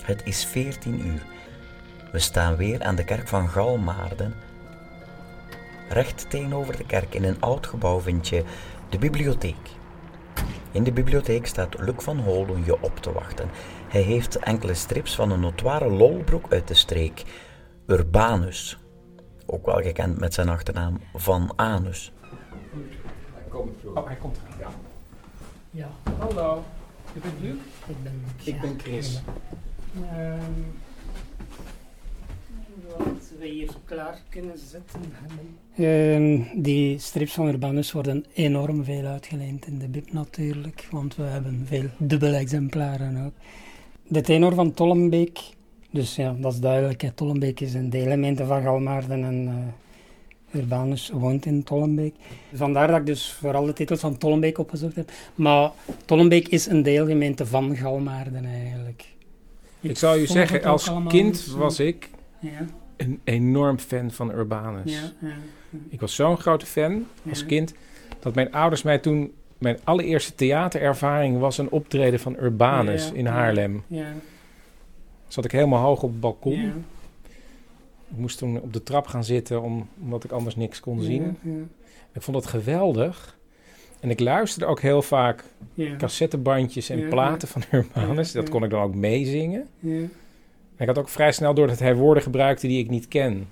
Het 0.08 0.22
is 0.24 0.44
14 0.44 1.06
uur. 1.06 1.22
We 2.12 2.18
staan 2.18 2.56
weer 2.56 2.82
aan 2.82 2.94
de 2.94 3.04
kerk 3.04 3.28
van 3.28 3.48
Galmaarden. 3.48 4.34
Recht 5.88 6.30
tegenover 6.30 6.76
de 6.76 6.86
kerk 6.86 7.14
in 7.14 7.24
een 7.24 7.40
oud 7.40 7.66
gebouw 7.66 8.00
vind 8.00 8.28
je 8.28 8.44
de 8.88 8.98
bibliotheek. 8.98 9.68
In 10.70 10.84
de 10.84 10.92
bibliotheek 10.92 11.46
staat 11.46 11.78
Luc 11.78 11.94
van 11.98 12.18
Holen 12.18 12.64
je 12.64 12.82
op 12.82 12.98
te 12.98 13.12
wachten. 13.12 13.50
Hij 13.88 14.00
heeft 14.00 14.36
enkele 14.36 14.74
strips 14.74 15.14
van 15.14 15.30
een 15.30 15.40
notoire 15.40 15.90
lolbroek 15.90 16.52
uit 16.52 16.68
de 16.68 16.74
streek, 16.74 17.24
Urbanus. 17.86 18.78
Ook 19.46 19.66
wel 19.66 19.82
gekend 19.82 20.18
met 20.18 20.34
zijn 20.34 20.48
achternaam 20.48 21.00
Van 21.14 21.52
Anus. 21.56 22.12
Oh, 23.94 24.06
hij 24.06 24.16
komt 24.16 24.38
eraan. 24.58 24.72
Ja. 25.70 25.88
Ja. 26.04 26.12
Hallo. 26.18 26.64
Je 27.14 27.20
bent 27.20 27.40
Luc? 27.40 27.56
Ik 27.86 28.02
ben, 28.02 28.24
Ik 28.44 28.60
ben 28.60 28.78
Chris. 28.78 29.20
Ehm, 30.02 30.52
wat 32.96 33.32
we 33.38 33.46
hier 33.46 33.70
klaar 33.84 34.22
kunnen 34.28 34.58
zetten. 34.58 35.00
Ehm, 35.76 36.62
die 36.62 36.98
strips 36.98 37.32
van 37.32 37.46
Urbanus 37.46 37.92
worden 37.92 38.24
enorm 38.34 38.84
veel 38.84 39.04
uitgeleend 39.04 39.66
in 39.66 39.78
de 39.78 39.88
bib 39.88 40.12
natuurlijk, 40.12 40.88
want 40.90 41.16
we 41.16 41.22
hebben 41.22 41.64
veel 41.66 41.88
dubbele 41.98 42.36
exemplaren 42.36 43.24
ook. 43.26 43.32
De 44.06 44.20
tenor 44.20 44.54
van 44.54 44.72
Tollenbeek, 44.72 45.40
dus 45.90 46.16
ja, 46.16 46.36
dat 46.38 46.52
is 46.52 46.60
duidelijk. 46.60 47.00
Hè. 47.00 47.10
Is 47.54 47.74
een 47.74 47.90
deelgemeente 47.90 48.44
van 48.44 48.62
Galmaarden 48.62 49.24
en 49.24 49.48
eh, 49.48 50.60
Urbanus 50.60 51.10
woont 51.10 51.46
in 51.46 51.62
Tollenbeek. 51.62 52.14
Vandaar 52.52 52.88
dat 52.88 52.98
ik 52.98 53.06
dus 53.06 53.32
vooral 53.32 53.64
de 53.64 53.72
titels 53.72 54.00
van 54.00 54.18
Tollenbeek 54.18 54.58
opgezocht 54.58 54.96
heb. 54.96 55.10
Maar 55.34 55.70
Tollenbeek 56.04 56.48
is 56.48 56.66
een 56.66 56.82
deelgemeente 56.82 57.46
van 57.46 57.76
Galmaarden 57.76 58.44
eigenlijk. 58.44 59.04
Ik 59.80 59.98
zal 59.98 60.14
je 60.14 60.26
zeggen, 60.26 60.64
als 60.64 60.90
kind 61.08 61.36
zo- 61.36 61.58
was 61.58 61.80
ik 61.80 62.10
Ja. 62.40 62.66
een 62.96 63.20
enorm 63.24 63.78
fan 63.78 64.10
van 64.10 64.30
Urbanus. 64.32 65.00
Ja. 65.20 65.32
Ik 65.88 66.00
was 66.00 66.14
zo'n 66.14 66.36
grote 66.38 66.66
fan 66.66 67.06
als 67.28 67.46
kind 67.46 67.74
dat 68.20 68.34
mijn 68.34 68.52
ouders 68.52 68.82
mij 68.82 68.98
toen. 68.98 69.32
Mijn 69.58 69.78
allereerste 69.84 70.34
theaterervaring 70.34 71.38
was 71.38 71.58
een 71.58 71.70
optreden 71.70 72.20
van 72.20 72.36
Urbanus 72.40 73.12
in 73.12 73.26
Haarlem. 73.26 73.82
Ja, 73.86 74.12
Zat 75.28 75.44
ik 75.44 75.52
helemaal 75.52 75.82
hoog 75.84 76.02
op 76.02 76.10
het 76.10 76.20
balkon. 76.20 76.52
ja, 76.60 76.72
Ik 78.10 78.16
moest 78.16 78.38
toen 78.38 78.60
op 78.60 78.72
de 78.72 78.82
trap 78.82 79.06
gaan 79.06 79.24
zitten 79.24 79.62
om, 79.62 79.88
omdat 80.02 80.24
ik 80.24 80.30
anders 80.30 80.56
niks 80.56 80.80
kon 80.80 81.00
zien. 81.00 81.36
Ik 82.12 82.22
vond 82.22 82.36
dat 82.36 82.46
geweldig. 82.46 83.36
En 84.00 84.10
ik 84.10 84.20
luisterde 84.20 84.66
ook 84.66 84.80
heel 84.80 85.02
vaak 85.02 85.44
Ja. 85.74 85.96
cassettebandjes 85.96 86.88
en 86.88 86.98
Ja, 86.98 87.08
platen 87.08 87.48
van. 87.48 87.62
Ja, 87.94 88.14
Dat 88.32 88.48
kon 88.48 88.64
ik 88.64 88.70
dan 88.70 88.82
ook 88.82 88.94
meezingen. 88.94 89.66
Ja. 89.78 89.90
En 89.98 90.10
ik 90.76 90.86
had 90.86 90.98
ook 90.98 91.08
vrij 91.08 91.32
snel 91.32 91.54
door 91.54 91.66
dat 91.66 91.78
hij 91.78 91.94
woorden 91.94 92.22
gebruikte 92.22 92.66
die 92.66 92.78
ik 92.78 92.90
niet 92.90 93.08
ken. 93.08 93.48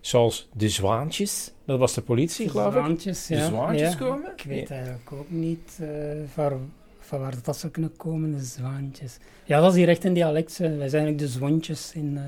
Zoals 0.00 0.48
de 0.52 0.68
zwaantjes. 0.68 1.52
Dat 1.64 1.78
was 1.78 1.94
de 1.94 2.00
politie, 2.02 2.48
geloof 2.48 2.66
ik. 2.74 2.80
Zwaantjes, 2.80 3.26
De 3.26 3.34
ja. 3.34 3.46
zwaantjes 3.46 3.92
ja. 3.92 3.98
komen? 3.98 4.32
Ik 4.36 4.44
weet 4.46 4.70
eigenlijk 4.70 5.12
ook 5.12 5.30
niet 5.30 5.78
eh, 5.80 5.88
van, 6.32 6.70
van 7.00 7.20
waar 7.20 7.34
dat 7.42 7.56
zou 7.56 7.72
kunnen 7.72 7.96
komen, 7.96 8.36
de 8.36 8.44
zwaantjes. 8.44 9.16
Ja, 9.44 9.60
dat 9.60 9.70
is 9.70 9.78
hier 9.78 9.88
echt 9.88 10.04
een 10.04 10.12
dialect. 10.12 10.58
Wij 10.58 10.68
zijn 10.68 10.80
eigenlijk 10.80 11.18
de 11.18 11.28
zwontjes 11.28 11.92
in, 11.94 12.18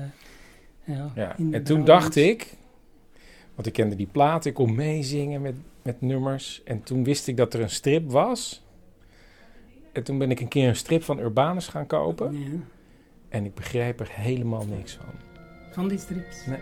eh, 0.85 0.95
ja, 1.15 1.35
en 1.51 1.63
toen 1.63 1.85
dacht 1.85 2.15
ik, 2.15 2.53
want 3.55 3.67
ik 3.67 3.73
kende 3.73 3.95
die 3.95 4.09
plaat, 4.11 4.45
ik 4.45 4.53
kon 4.53 4.75
meezingen 4.75 5.41
met, 5.41 5.53
met 5.81 6.01
nummers. 6.01 6.61
En 6.63 6.83
toen 6.83 7.03
wist 7.03 7.27
ik 7.27 7.37
dat 7.37 7.53
er 7.53 7.61
een 7.61 7.69
strip 7.69 8.11
was. 8.11 8.63
En 9.91 10.03
toen 10.03 10.17
ben 10.17 10.31
ik 10.31 10.39
een 10.39 10.47
keer 10.47 10.67
een 10.67 10.75
strip 10.75 11.03
van 11.03 11.19
Urbanus 11.19 11.67
gaan 11.67 11.87
kopen. 11.87 12.39
Ja, 12.39 12.59
En 13.29 13.45
ik 13.45 13.55
begreep 13.55 13.99
er 13.99 14.09
helemaal 14.11 14.65
niks 14.65 14.93
van. 14.93 15.13
van 15.71 15.87
die 15.87 15.97
strips. 15.97 16.45
Nee. 16.45 16.59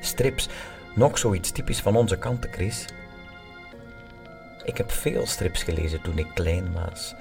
Strips, 0.00 0.48
nog 0.94 1.18
zoiets 1.18 1.50
typisch 1.50 1.80
van 1.80 1.96
onze 1.96 2.18
kanten, 2.18 2.52
Chris. 2.52 2.86
Ik 4.64 4.76
heb 4.76 4.90
veel 4.90 5.26
strips 5.26 5.62
gelezen 5.62 6.02
toen 6.02 6.18
ik 6.18 6.26
klein 6.34 6.72
was. 6.72 7.14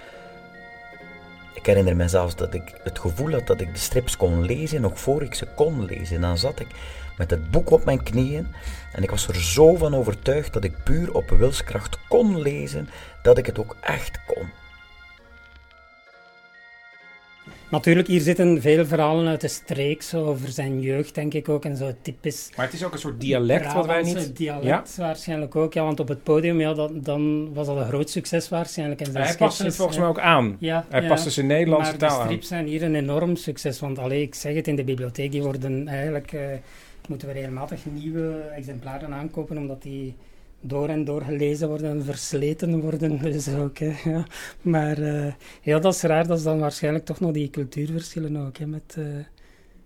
Ik 1.54 1.66
herinner 1.66 1.96
me 1.96 2.08
zelfs 2.08 2.36
dat 2.36 2.54
ik 2.54 2.74
het 2.84 3.00
gevoel 3.00 3.32
had 3.32 3.48
dat 3.48 3.62
ik 3.62 3.74
de 3.74 3.80
strips 3.80 4.18
kon 4.18 4.46
lezen 4.46 4.82
nog 4.82 5.00
voor 5.00 5.24
ik 5.24 5.34
ze 5.34 5.48
kon 5.56 5.86
lezen. 5.86 6.22
Dan 6.22 6.38
zat 6.38 6.60
ik 6.60 6.68
met 7.18 7.30
het 7.30 7.52
boek 7.52 7.72
op 7.72 7.86
mijn 7.86 8.04
knieën 8.04 8.48
en 8.92 9.04
ik 9.04 9.10
was 9.10 9.28
er 9.28 9.42
zo 9.42 9.76
van 9.76 9.96
overtuigd 9.96 10.54
dat 10.54 10.64
ik 10.64 10.84
puur 10.84 11.14
op 11.14 11.30
wilskracht 11.30 11.98
kon 12.08 12.42
lezen 12.42 12.90
dat 13.22 13.38
ik 13.38 13.46
het 13.46 13.60
ook 13.60 13.76
echt 13.82 14.20
kon. 14.26 14.63
Natuurlijk, 17.74 18.08
hier 18.08 18.22
zitten 18.22 18.62
veel 18.62 18.86
verhalen 18.86 19.28
uit 19.28 19.42
de 19.42 19.48
streek, 19.48 20.02
zo 20.02 20.26
over 20.26 20.50
zijn 20.50 20.82
jeugd, 20.82 21.16
denk 21.16 21.34
ik 21.34 21.50
ook. 21.50 21.66
En 21.66 21.78
zo 21.78 21.92
typisch 22.02 22.50
Maar 22.56 22.66
het 22.66 22.74
is 22.74 22.84
ook 22.84 22.94
een 22.94 23.00
soort 23.00 23.22
dialect 23.22 23.74
wat 23.74 23.86
wij 23.86 24.02
niet... 24.02 24.38
dialect 24.38 24.96
waarschijnlijk 24.96 25.56
ook, 25.56 25.74
ja, 25.74 25.84
want 25.84 26.00
op 26.00 26.08
het 26.08 26.24
podium, 26.24 26.60
ja, 26.60 26.74
dat, 26.74 27.06
dan 27.06 27.54
was 27.54 27.68
dat 27.68 27.78
een 27.78 27.86
groot 27.88 28.10
succes 28.10 28.50
waarschijnlijk. 28.50 29.02
En 29.02 29.12
zijn 29.12 29.26
Hij 29.26 29.36
paste 29.36 29.64
het 29.64 29.76
volgens 29.76 29.98
mij 29.98 30.08
ook 30.08 30.20
aan. 30.20 30.56
Ja, 30.60 30.86
Hij 30.90 31.08
paste 31.08 31.30
zijn 31.30 31.48
Nederlandse 31.48 31.92
maar 31.92 32.00
taal 32.00 32.10
de 32.10 32.16
aan. 32.16 32.26
strips 32.26 32.48
zijn 32.48 32.68
hier 32.68 32.84
een 32.84 32.96
enorm 32.96 33.36
succes, 33.36 33.80
want 33.80 34.00
allee, 34.00 34.22
ik 34.22 34.36
zeg 34.36 34.56
het, 34.56 34.68
in 34.68 34.76
de 34.76 34.84
bibliotheek, 34.84 35.32
die 35.32 35.42
worden 35.42 35.88
eigenlijk, 35.88 36.34
eh, 36.34 36.42
moeten 37.08 37.28
we 37.28 37.34
regelmatig 37.34 37.80
nieuwe 37.86 38.42
exemplaren 38.56 39.14
aankopen, 39.14 39.58
omdat 39.58 39.82
die 39.82 40.16
door 40.66 40.90
en 40.90 41.04
door 41.06 41.22
gelezen 41.22 41.68
worden 41.68 41.90
en 41.92 42.04
versleten 42.04 42.80
worden, 42.82 43.18
dus 43.32 43.54
ook, 43.54 43.78
hè, 43.78 43.94
ja. 44.04 44.24
Maar 44.62 44.98
eh, 44.98 45.34
ja, 45.62 45.80
dat 45.80 45.94
is 45.94 46.02
raar, 46.02 46.28
dat 46.28 46.38
is 46.38 46.44
dan 46.44 46.60
waarschijnlijk 46.60 47.06
toch 47.06 47.20
nog 47.20 47.32
die 47.32 47.50
cultuurverschillen 47.50 48.38
ook, 48.38 48.58
hè, 48.58 48.66
met... 48.66 48.96
eh, 48.98 49.04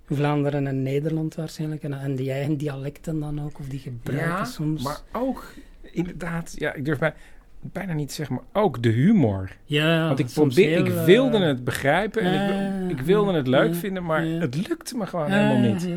Vlaanderen 0.09 0.67
en 0.67 0.83
Nederland 0.83 1.35
waarschijnlijk. 1.35 1.83
En, 1.83 1.93
en 1.93 2.15
die 2.15 2.31
eigen 2.31 2.57
dialecten 2.57 3.19
dan 3.19 3.41
ook, 3.43 3.59
of 3.59 3.65
die 3.67 3.79
gebruiken 3.79 4.27
Ja, 4.29 4.45
soms. 4.45 4.83
maar 4.83 4.99
ook 5.11 5.53
inderdaad, 5.81 6.53
ja, 6.55 6.73
ik 6.73 6.85
durf 6.85 6.97
bij, 6.99 7.13
bijna 7.59 7.93
niet 7.93 8.07
te 8.07 8.13
zeggen, 8.13 8.35
maar 8.35 8.63
ook 8.63 8.83
de 8.83 8.89
humor. 8.89 9.55
Ja, 9.65 10.07
Want 10.07 10.19
ik, 10.19 10.27
soms 10.27 10.55
probeer, 10.55 10.75
heel, 10.75 10.85
ik 10.85 10.91
eh, 10.93 11.03
wilde 11.05 11.39
het 11.39 11.63
begrijpen 11.63 12.21
en 12.21 12.89
ik, 12.89 12.97
ik 12.97 13.05
wilde 13.05 13.33
het 13.33 13.47
leuk 13.47 13.75
vinden, 13.75 14.03
maar 14.03 14.25
het 14.25 14.67
lukte 14.67 14.97
me 14.97 15.05
gewoon 15.05 15.31
helemaal 15.31 15.71
niet. 15.71 15.87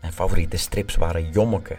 Mijn 0.00 0.12
favoriete 0.12 0.56
strips 0.56 0.96
waren 0.96 1.30
Jommeke. 1.30 1.76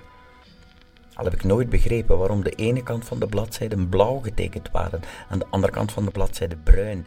Al 1.18 1.24
heb 1.24 1.34
ik 1.34 1.44
nooit 1.44 1.70
begrepen 1.70 2.18
waarom 2.18 2.44
de 2.44 2.52
ene 2.52 2.84
kant 2.84 3.06
van 3.06 3.20
de 3.20 3.28
bladzijden 3.28 3.90
blauw 3.90 4.20
getekend 4.20 4.72
waren 4.72 5.02
en 5.30 5.40
de 5.40 5.46
andere 5.50 5.74
kant 5.74 5.92
van 5.92 6.06
de 6.06 6.12
bladzijde 6.12 6.56
bruin. 6.56 7.06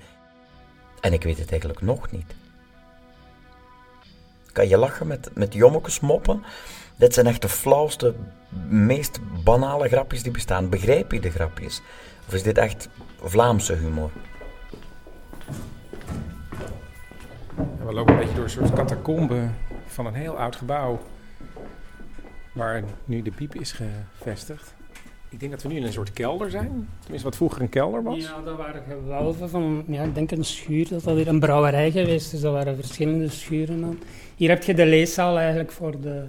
En 1.01 1.13
ik 1.13 1.23
weet 1.23 1.39
het 1.39 1.51
eigenlijk 1.51 1.81
nog 1.81 2.11
niet. 2.11 2.35
Kan 4.53 4.69
je 4.69 4.79
lachen 4.79 5.07
met, 5.07 5.31
met 5.35 6.01
moppen? 6.01 6.43
Dit 6.97 7.15
zijn 7.15 7.27
echt 7.27 7.43
de 7.43 7.49
flauwste, 7.49 8.15
meest 8.69 9.21
banale 9.45 9.89
grapjes 9.89 10.23
die 10.23 10.33
bestaan. 10.33 10.69
Begrijp 10.69 11.13
je 11.13 11.21
de 11.21 11.31
grapjes? 11.31 11.83
Of 12.27 12.35
is 12.35 12.43
dit 12.43 12.59
echt 12.59 12.89
Vlaamse 13.21 13.75
humor? 13.75 14.11
we 17.87 17.93
lopen 17.93 18.13
een 18.13 18.19
beetje 18.19 18.35
door 18.35 18.45
een 18.45 18.51
soort 18.51 18.73
catacombe 18.73 19.49
van 19.87 20.07
een 20.07 20.15
heel 20.15 20.39
oud 20.39 20.57
gebouw. 20.57 21.01
Waar 22.53 22.83
nu 23.05 23.23
de 23.23 23.31
piep 23.31 23.55
is 23.55 23.73
gevestigd. 23.73 24.75
Ik 25.29 25.41
denk 25.41 25.53
dat 25.53 25.63
we 25.63 25.69
nu 25.69 25.77
in 25.77 25.83
een 25.83 25.93
soort 25.93 26.13
kelder 26.13 26.51
zijn. 26.51 26.89
Tenminste, 27.01 27.29
wat 27.29 27.37
vroeger 27.37 27.63
een 27.63 27.69
kelder 27.69 28.03
was. 28.03 28.17
Ja, 28.17 28.41
dat 28.41 28.57
waren 28.57 28.83
gewelven 28.89 29.51
van, 29.51 29.85
ja, 29.87 30.03
ik 30.03 30.15
denk 30.15 30.31
een 30.31 30.45
schuur. 30.45 30.89
Dat 30.89 31.03
dat 31.03 31.15
weer 31.15 31.29
een 31.29 31.41
brouwerij 31.41 31.91
geweest 31.91 32.31
dus 32.31 32.41
dat 32.41 32.53
waren 32.53 32.75
verschillende 32.77 33.29
schuren 33.29 33.81
dan. 33.81 33.99
Hier 34.37 34.49
heb 34.49 34.63
je 34.63 34.75
de 34.75 34.87
leeszaal 34.87 35.39
eigenlijk 35.39 35.73
voor 35.73 36.01
de 36.01 36.25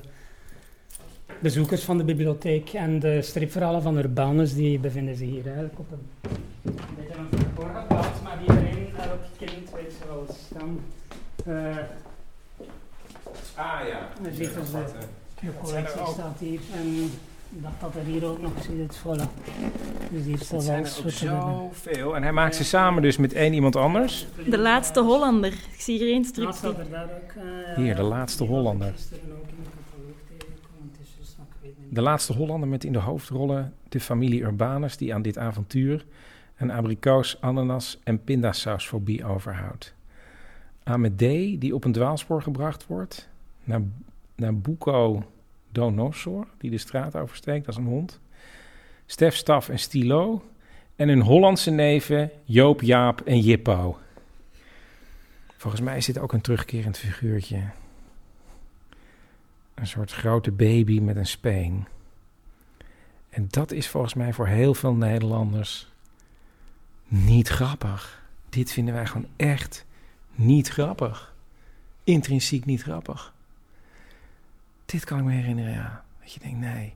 bezoekers 1.40 1.84
van 1.84 1.98
de 1.98 2.04
bibliotheek. 2.04 2.74
En 2.74 3.00
de 3.00 3.22
stripverhalen 3.22 3.82
van 3.82 3.98
Urbanus, 3.98 4.54
die 4.54 4.80
bevinden 4.80 5.16
zich 5.16 5.30
hier 5.30 5.46
eigenlijk 5.46 5.80
op 5.80 5.92
een, 5.92 6.32
een 6.64 6.76
beetje 6.98 7.18
een 7.18 7.40
verborgen 7.40 7.88
plaats. 7.88 8.22
Maar 8.22 8.42
iedereen, 8.42 8.88
elk 8.98 9.22
kind 9.38 9.72
weet 9.72 9.94
ze 10.00 10.08
wel 10.08 10.26
staan. 10.48 10.80
Uh, 11.48 11.78
ah 13.56 13.88
ja. 13.88 14.08
Je 14.24 14.34
ziet 14.34 14.54
dus 14.54 14.72
de, 15.42 15.52
collectie 15.62 16.06
staat 16.06 16.40
hier. 16.40 16.60
En 16.74 17.12
dat 17.50 17.72
dat 17.80 17.96
er 17.96 18.04
hier 18.04 18.26
ook 18.26 18.42
nog 18.42 18.52
zit, 18.64 19.00
voilà. 19.00 19.44
Dus 20.12 20.26
hier 20.26 20.38
staat 20.38 20.64
zijn 20.64 20.84
er 20.84 21.12
zoveel. 21.12 22.16
En 22.16 22.24
hij 22.24 22.32
maakt 22.32 22.56
ze 22.56 22.64
samen 22.64 23.02
dus 23.02 23.18
met 23.18 23.34
één 23.34 23.54
iemand 23.54 23.76
anders. 23.76 24.28
De 24.50 24.58
laatste 24.58 25.02
Hollander. 25.02 25.52
Ik 25.52 25.82
zie 25.82 25.98
hier 25.98 26.08
één 26.08 26.26
strip. 26.26 26.76
Hier, 27.76 27.96
de 27.96 28.02
laatste 28.02 28.44
Hollander. 28.44 28.94
De 31.90 32.02
laatste 32.02 32.34
Hollander 32.34 32.70
met 32.70 32.84
in 32.84 32.94
de 32.94 33.00
hoofdrollen 33.00 33.74
de 33.90 34.00
familie 34.00 34.42
Urbanus... 34.42 34.98
die 34.98 35.14
aan 35.14 35.22
dit 35.22 35.38
avontuur 35.38 36.06
een 36.58 36.72
abrikoos, 36.72 37.42
ananas 37.42 38.00
en 38.04 38.24
pindasausfobie 38.24 39.26
overhoudt. 39.26 39.94
Amédée, 40.84 41.58
die 41.58 41.76
op 41.76 41.84
een 41.84 41.92
dwaalspoor 41.92 42.42
gebracht 42.42 42.88
wordt... 42.88 43.30
naar, 43.64 43.82
naar 44.36 44.58
Buco 44.58 45.24
Donosor, 45.72 46.48
die 46.58 46.70
de 46.70 46.78
straat 46.78 47.16
oversteekt 47.16 47.68
als 47.68 47.78
een 47.78 47.86
hond. 47.86 48.20
Stef, 49.06 49.36
Staf 49.36 49.70
en 49.70 49.80
Stilo. 49.80 50.44
En 50.96 51.08
hun 51.08 51.22
Hollandse 51.22 51.72
neven 51.72 52.32
Joop, 52.44 52.82
Jaap 52.82 53.22
en 53.22 53.40
Jippo. 53.40 53.98
Volgens 55.58 55.82
mij 55.82 55.98
is 55.98 56.06
dit 56.06 56.18
ook 56.18 56.34
een 56.34 56.42
terugkerend 56.42 56.98
figuurtje. 56.98 57.70
Een 59.74 59.88
soort 59.88 60.12
grote 60.12 60.52
baby 60.52 61.00
met 61.00 61.16
een 61.16 61.26
speen. 61.26 61.88
En 63.30 63.48
dat 63.50 63.72
is 63.72 63.88
volgens 63.88 64.14
mij 64.14 64.34
voor 64.34 64.48
heel 64.48 64.74
veel 64.74 64.94
Nederlanders 64.94 65.92
niet 67.08 67.48
grappig. 67.48 68.24
Dit 68.50 68.72
vinden 68.72 68.94
wij 68.94 69.06
gewoon 69.06 69.28
echt 69.36 69.86
niet 70.36 70.68
grappig. 70.68 71.36
Intrinsiek 72.04 72.66
niet 72.66 72.82
grappig. 72.82 73.34
Dit 74.92 75.04
kan 75.04 75.18
ik 75.18 75.24
me 75.24 75.32
herinneren, 75.32 75.74
ja. 75.74 76.04
Dat 76.22 76.34
je 76.34 76.40
denkt, 76.40 76.60
nee. 76.60 76.94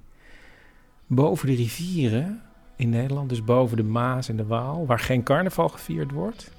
Boven 1.08 1.48
de 1.48 1.56
rivieren 1.56 2.42
in 2.75 2.90
Nederland, 2.90 3.30
dus 3.30 3.44
boven 3.44 3.78
de 3.78 3.84
Maas 3.84 4.30
en 4.30 4.38
de 4.38 4.46
Waal, 4.46 4.86
waar 4.86 5.00
geen 5.00 5.24
carnaval 5.24 5.70
gevierd 5.70 6.12
wordt, 6.12 6.52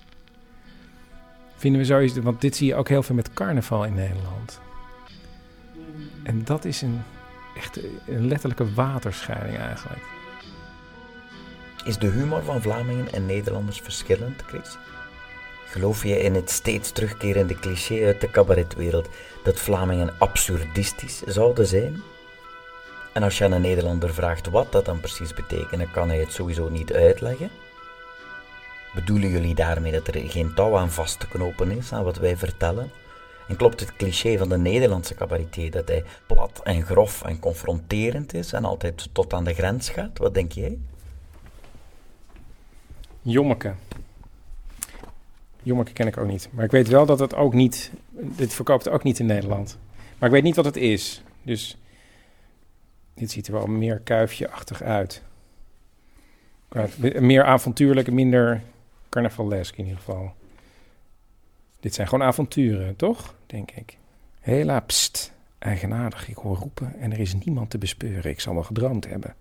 vinden 1.56 1.80
we 1.80 1.86
zoiets. 1.86 2.18
Want 2.18 2.40
dit 2.40 2.56
zie 2.56 2.66
je 2.66 2.74
ook 2.74 2.88
heel 2.88 3.02
veel 3.02 3.14
met 3.14 3.34
carnaval 3.34 3.84
in 3.84 3.94
Nederland. 3.94 4.60
En 6.22 6.44
dat 6.44 6.64
is 6.64 6.82
een 6.82 7.02
echt 7.56 7.80
een 8.06 8.26
letterlijke 8.26 8.74
waterscheiding 8.74 9.56
eigenlijk. 9.56 10.02
Is 11.84 11.98
de 11.98 12.06
humor 12.06 12.42
van 12.42 12.62
Vlamingen 12.62 13.12
en 13.12 13.26
Nederlanders 13.26 13.80
verschillend, 13.80 14.42
Chris? 14.42 14.76
Geloof 15.66 16.02
je 16.02 16.22
in 16.22 16.34
het 16.34 16.50
steeds 16.50 16.90
terugkerende 16.90 17.54
cliché 17.54 18.06
uit 18.06 18.20
de 18.20 18.30
cabaretwereld 18.30 19.08
dat 19.44 19.60
Vlamingen 19.60 20.14
absurdistisch 20.18 21.22
zouden 21.22 21.66
zijn? 21.66 22.02
En 23.12 23.22
als 23.22 23.38
je 23.38 23.44
aan 23.44 23.52
een 23.52 23.60
Nederlander 23.60 24.14
vraagt 24.14 24.50
wat 24.50 24.72
dat 24.72 24.84
dan 24.84 25.00
precies 25.00 25.34
betekent, 25.34 25.80
dan 25.80 25.90
kan 25.90 26.08
hij 26.08 26.18
het 26.18 26.32
sowieso 26.32 26.68
niet 26.68 26.92
uitleggen. 26.92 27.50
Bedoelen 28.94 29.28
jullie 29.28 29.54
daarmee 29.54 29.92
dat 29.92 30.06
er 30.06 30.30
geen 30.30 30.54
touw 30.54 30.76
aan 30.76 30.90
vast 30.90 31.20
te 31.20 31.28
knopen 31.28 31.70
is 31.70 31.92
aan 31.92 32.04
wat 32.04 32.18
wij 32.18 32.36
vertellen? 32.36 32.90
En 33.48 33.56
klopt 33.56 33.80
het 33.80 33.96
cliché 33.96 34.38
van 34.38 34.48
de 34.48 34.58
Nederlandse 34.58 35.14
cabaretier 35.14 35.70
dat 35.70 35.88
hij 35.88 36.04
plat 36.26 36.60
en 36.64 36.82
grof 36.82 37.22
en 37.22 37.38
confronterend 37.38 38.34
is 38.34 38.52
en 38.52 38.64
altijd 38.64 39.08
tot 39.12 39.32
aan 39.32 39.44
de 39.44 39.54
grens 39.54 39.88
gaat? 39.88 40.18
Wat 40.18 40.34
denk 40.34 40.52
jij? 40.52 40.78
Jommeke. 43.22 43.74
Jommeke 45.66 45.92
ken 45.92 46.06
ik 46.06 46.16
ook 46.16 46.26
niet. 46.26 46.48
Maar 46.52 46.64
ik 46.64 46.70
weet 46.70 46.88
wel 46.88 47.06
dat 47.06 47.18
het 47.18 47.34
ook 47.34 47.54
niet... 47.54 47.90
Dit 48.10 48.54
verkoopt 48.54 48.88
ook 48.88 49.02
niet 49.02 49.18
in 49.18 49.26
Nederland. 49.26 49.78
Maar 50.18 50.28
ik 50.28 50.34
weet 50.34 50.42
niet 50.42 50.56
wat 50.56 50.64
het 50.64 50.76
is. 50.76 51.22
Dus 51.42 51.76
dit 53.14 53.30
ziet 53.30 53.46
er 53.46 53.52
wel 53.52 53.66
meer 53.66 54.00
kuifje-achtig 54.00 54.82
uit. 54.82 55.22
Meer 57.00 57.44
avontuurlijk, 57.44 58.12
minder 58.12 58.62
carnavalesk 59.08 59.76
in 59.76 59.84
ieder 59.84 59.98
geval. 59.98 60.34
Dit 61.80 61.94
zijn 61.94 62.08
gewoon 62.08 62.26
avonturen, 62.26 62.96
toch? 62.96 63.34
Denk 63.46 63.70
ik. 63.70 63.98
Hela, 64.40 64.80
pst, 64.80 65.32
eigenaardig. 65.58 66.28
Ik 66.28 66.36
hoor 66.36 66.56
roepen 66.56 66.94
en 66.98 67.12
er 67.12 67.20
is 67.20 67.34
niemand 67.34 67.70
te 67.70 67.78
bespeuren. 67.78 68.30
Ik 68.30 68.40
zal 68.40 68.54
wel 68.54 68.62
gedroomd 68.62 69.08
hebben. 69.08 69.34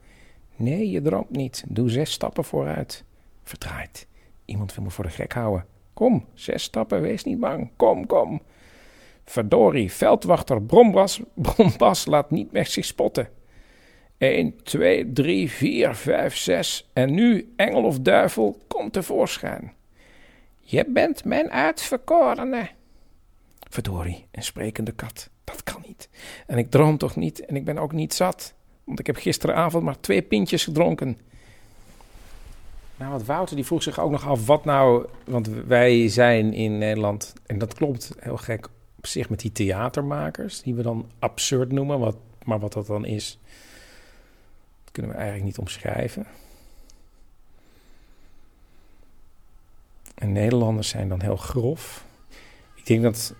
Nee, 0.55 0.89
je 0.89 1.01
droomt 1.01 1.29
niet. 1.29 1.63
Doe 1.67 1.89
zes 1.89 2.11
stappen 2.11 2.43
vooruit. 2.43 3.03
Verdraaid. 3.43 4.07
Iemand 4.45 4.75
wil 4.75 4.83
me 4.83 4.89
voor 4.89 5.03
de 5.03 5.09
gek 5.09 5.33
houden. 5.33 5.65
Kom, 5.95 6.25
zes 6.33 6.63
stappen, 6.63 7.01
wees 7.01 7.23
niet 7.23 7.39
bang. 7.39 7.69
Kom, 7.75 8.05
kom. 8.05 8.41
Verdorie, 9.25 9.91
veldwachter 9.91 10.61
Brombas, 10.61 11.21
Brombas 11.33 12.05
laat 12.05 12.31
niet 12.31 12.51
met 12.51 12.69
zich 12.69 12.85
spotten. 12.85 13.29
1, 14.17 14.63
2, 14.63 15.11
3, 15.11 15.51
4, 15.51 15.95
5, 15.95 16.35
6. 16.35 16.89
En 16.93 17.13
nu, 17.13 17.53
engel 17.55 17.83
of 17.83 17.99
duivel, 17.99 18.57
kom 18.67 18.91
tevoorschijn. 18.91 19.73
Je 20.59 20.85
bent 20.87 21.25
mijn 21.25 21.51
uitverkorene. 21.51 22.69
Verdorie, 23.69 24.27
een 24.31 24.43
sprekende 24.43 24.91
kat. 24.91 25.29
Dat 25.43 25.63
kan 25.63 25.83
niet. 25.87 26.09
En 26.47 26.57
ik 26.57 26.71
droom 26.71 26.97
toch 26.97 27.15
niet 27.15 27.45
en 27.45 27.55
ik 27.55 27.65
ben 27.65 27.77
ook 27.77 27.91
niet 27.91 28.13
zat. 28.13 28.53
Want 28.83 28.99
ik 28.99 29.07
heb 29.07 29.15
gisteravond 29.15 29.83
maar 29.83 29.99
twee 29.99 30.21
pintjes 30.21 30.63
gedronken. 30.63 31.17
Nou, 32.97 33.11
wat 33.11 33.25
Wouter 33.25 33.55
die 33.55 33.65
vroeg 33.65 33.83
zich 33.83 33.99
ook 33.99 34.11
nog 34.11 34.27
af 34.27 34.45
wat 34.45 34.65
nou... 34.65 35.07
Want 35.25 35.47
wij 35.47 36.09
zijn 36.09 36.53
in 36.53 36.77
Nederland, 36.77 37.33
en 37.45 37.57
dat 37.57 37.73
klopt 37.73 38.11
heel 38.19 38.37
gek 38.37 38.69
op 38.97 39.05
zich 39.07 39.29
met 39.29 39.39
die 39.39 39.51
theatermakers... 39.51 40.61
die 40.61 40.75
we 40.75 40.81
dan 40.81 41.09
absurd 41.19 41.71
noemen, 41.71 41.99
wat, 41.99 42.17
maar 42.43 42.59
wat 42.59 42.73
dat 42.73 42.87
dan 42.87 43.05
is... 43.05 43.39
dat 44.83 44.91
kunnen 44.91 45.11
we 45.11 45.17
eigenlijk 45.17 45.47
niet 45.47 45.57
omschrijven. 45.57 46.25
En 50.15 50.31
Nederlanders 50.31 50.89
zijn 50.89 51.09
dan 51.09 51.21
heel 51.21 51.37
grof. 51.37 52.05
Ik 52.75 52.85
denk 52.85 53.03
dat, 53.03 53.33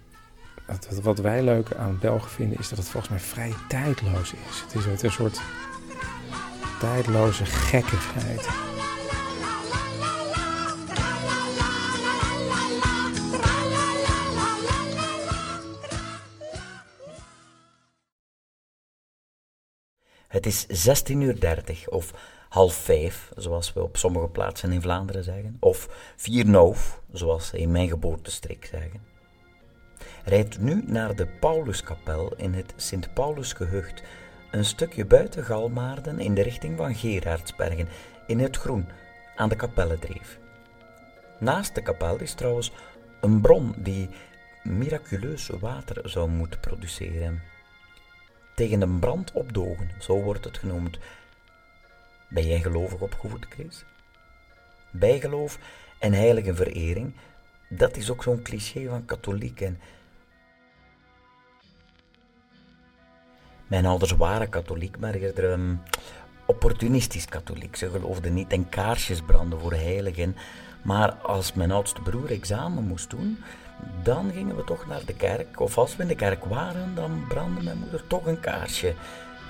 dat 0.66 1.00
wat 1.02 1.20
wij 1.20 1.44
leuk 1.44 1.74
aan 1.74 2.00
Belgen 2.00 2.30
vinden... 2.30 2.60
is 2.60 2.70
dat 2.70 2.78
het 2.78 2.88
volgens 2.88 3.12
mij 3.12 3.22
vrij 3.22 3.54
tijdloos 3.68 4.34
is. 4.34 4.62
Het 4.62 4.76
is 4.76 5.04
een 5.04 5.12
soort 5.12 5.42
tijdloze 6.80 7.46
gekkigheid... 7.46 8.75
Het 20.36 20.46
is 20.46 20.88
16.30 20.88 21.14
uur 21.14 21.56
of 21.90 22.14
half 22.50 22.74
vijf, 22.74 23.32
zoals 23.36 23.74
we 23.74 23.84
op 23.84 23.98
sommige 23.98 24.28
plaatsen 24.28 24.72
in 24.72 24.82
Vlaanderen 24.82 25.24
zeggen, 25.24 25.58
of 25.60 25.90
vier 26.16 26.46
noof, 26.50 27.02
zoals 27.12 27.48
ze 27.48 27.58
in 27.58 27.72
mijn 27.72 27.88
geboortestreek 27.88 28.66
zeggen. 28.66 29.02
Rijd 30.24 30.60
nu 30.60 30.84
naar 30.86 31.16
de 31.16 31.28
Pauluskapel 31.28 32.34
in 32.36 32.54
het 32.54 32.74
Sint-Paulusgehucht, 32.76 34.04
een 34.52 34.66
stukje 34.66 35.06
buiten 35.06 35.44
Galmaarden 35.44 36.20
in 36.20 36.34
de 36.34 36.42
richting 36.42 36.78
van 36.78 36.96
Gerardsbergen, 36.96 37.88
in 38.28 38.40
het 38.40 38.58
groen, 38.58 38.88
aan 39.36 39.50
de 39.50 39.56
Kapellendreef. 39.56 40.40
Naast 41.40 41.76
de 41.76 41.82
kapel 41.82 42.20
is 42.20 42.34
trouwens 42.34 42.72
een 43.22 43.42
bron 43.42 43.76
die 43.78 44.10
miraculeus 44.64 45.48
water 45.48 46.10
zou 46.10 46.30
moeten 46.30 46.60
produceren 46.60 47.42
tegen 48.56 48.82
een 48.82 49.00
brand 49.00 49.32
opdogen, 49.32 49.90
zo 50.00 50.22
wordt 50.22 50.46
het 50.46 50.58
genoemd. 50.58 50.98
Ben 52.28 52.48
jij 52.48 52.62
gelovig 52.62 53.00
opgevoed, 53.00 53.46
Chris? 53.50 53.86
Bijgeloof 54.92 55.60
en 56.00 56.14
heilige 56.14 56.56
verering, 56.56 57.14
dat 57.70 57.98
is 57.98 58.12
ook 58.12 58.24
zo'n 58.24 58.42
cliché 58.42 58.88
van 58.90 59.06
katholieken. 59.06 59.80
Mijn 63.68 63.86
ouders 63.86 64.12
waren 64.12 64.50
katholiek, 64.50 65.00
maar 65.00 65.14
eerder 65.14 65.52
um, 65.52 65.82
opportunistisch 66.46 67.26
katholiek. 67.26 67.76
Ze 67.76 67.90
geloofden 67.90 68.34
niet 68.34 68.52
in 68.52 68.70
kaarsjes 68.70 69.22
branden 69.22 69.60
voor 69.60 69.74
heiligen. 69.74 70.36
Maar 70.84 71.12
als 71.12 71.54
mijn 71.54 71.72
oudste 71.72 72.02
broer 72.02 72.32
examen 72.32 72.84
moest 72.84 73.10
doen, 73.10 73.38
dan 74.04 74.32
gingen 74.34 74.56
we 74.56 74.64
toch 74.64 74.88
naar 74.88 75.02
de 75.06 75.14
kerk. 75.14 75.60
Of 75.60 75.78
als 75.78 75.96
we 75.96 76.02
in 76.02 76.08
de 76.08 76.16
kerk 76.16 76.46
waren, 76.46 76.96
dan 76.96 77.26
brandde 77.28 77.64
mijn 77.64 77.78
moeder 77.78 78.08
toch 78.08 78.26
een 78.26 78.40
kaarsje. 78.40 78.94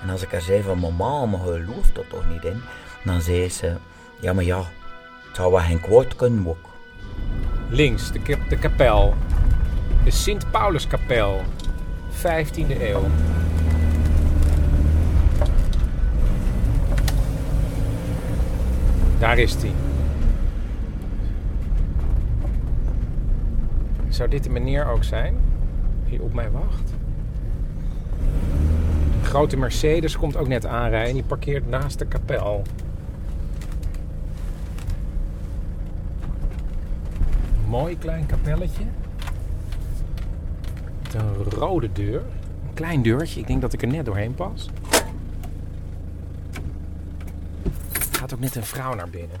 En 0.02 0.10
als 0.10 0.22
ik 0.22 0.30
haar 0.30 0.40
zei 0.40 0.62
van 0.62 0.78
mama, 0.78 1.26
maar 1.26 1.40
gelooft 1.40 1.96
er 1.96 2.08
toch 2.08 2.28
niet 2.28 2.44
in? 2.44 2.60
Dan 3.04 3.20
zei 3.20 3.48
ze, 3.48 3.76
ja 4.20 4.32
maar 4.32 4.44
ja, 4.44 4.58
het 5.26 5.36
zou 5.36 5.52
wel 5.52 5.60
geen 5.60 5.80
kwaad 5.80 6.16
kunnen 6.16 6.48
ook. 6.48 6.68
Links, 7.68 8.12
de, 8.12 8.20
de 8.48 8.58
kapel. 8.58 9.14
De 10.04 10.10
Sint-Pauluskapel. 10.10 11.40
15e 12.22 12.80
eeuw. 12.80 13.04
Daar 19.18 19.38
is 19.38 19.54
hij. 19.54 19.85
Zou 24.16 24.28
dit 24.28 24.42
de 24.42 24.50
meneer 24.50 24.86
ook 24.86 25.04
zijn? 25.04 25.36
Die 26.08 26.22
op 26.22 26.34
mij 26.34 26.50
wacht? 26.50 26.92
De 29.20 29.28
grote 29.28 29.56
Mercedes 29.56 30.16
komt 30.16 30.36
ook 30.36 30.48
net 30.48 30.66
aanrijden. 30.66 31.14
Die 31.14 31.22
parkeert 31.22 31.68
naast 31.68 31.98
de 31.98 32.06
kapel. 32.06 32.62
Mooi 37.68 37.98
klein 37.98 38.26
kapelletje. 38.26 38.84
Met 41.02 41.14
een 41.14 41.34
rode 41.34 41.92
deur. 41.92 42.22
Een 42.68 42.74
klein 42.74 43.02
deurtje. 43.02 43.40
Ik 43.40 43.46
denk 43.46 43.60
dat 43.60 43.72
ik 43.72 43.82
er 43.82 43.88
net 43.88 44.04
doorheen 44.04 44.34
pas. 44.34 44.70
Er 47.92 48.18
gaat 48.18 48.34
ook 48.34 48.40
net 48.40 48.56
een 48.56 48.64
vrouw 48.64 48.94
naar 48.94 49.10
binnen. 49.10 49.36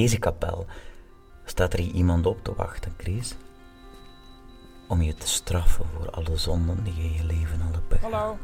Deze 0.00 0.18
kapel 0.18 0.66
staat 1.44 1.72
er 1.72 1.78
hier 1.78 1.92
iemand 1.92 2.26
op 2.26 2.44
te 2.44 2.54
wachten, 2.54 2.94
Chris. 2.96 3.34
Om 4.88 5.02
je 5.02 5.14
te 5.14 5.28
straffen 5.28 5.84
voor 5.94 6.10
alle 6.10 6.36
zonden 6.36 6.84
die 6.84 6.94
je 6.94 7.02
in 7.02 7.12
je 7.12 7.24
leven 7.24 7.60
al 7.60 7.72
hebt 7.72 7.88
begaan. 7.88 8.12
Hallo. 8.12 8.38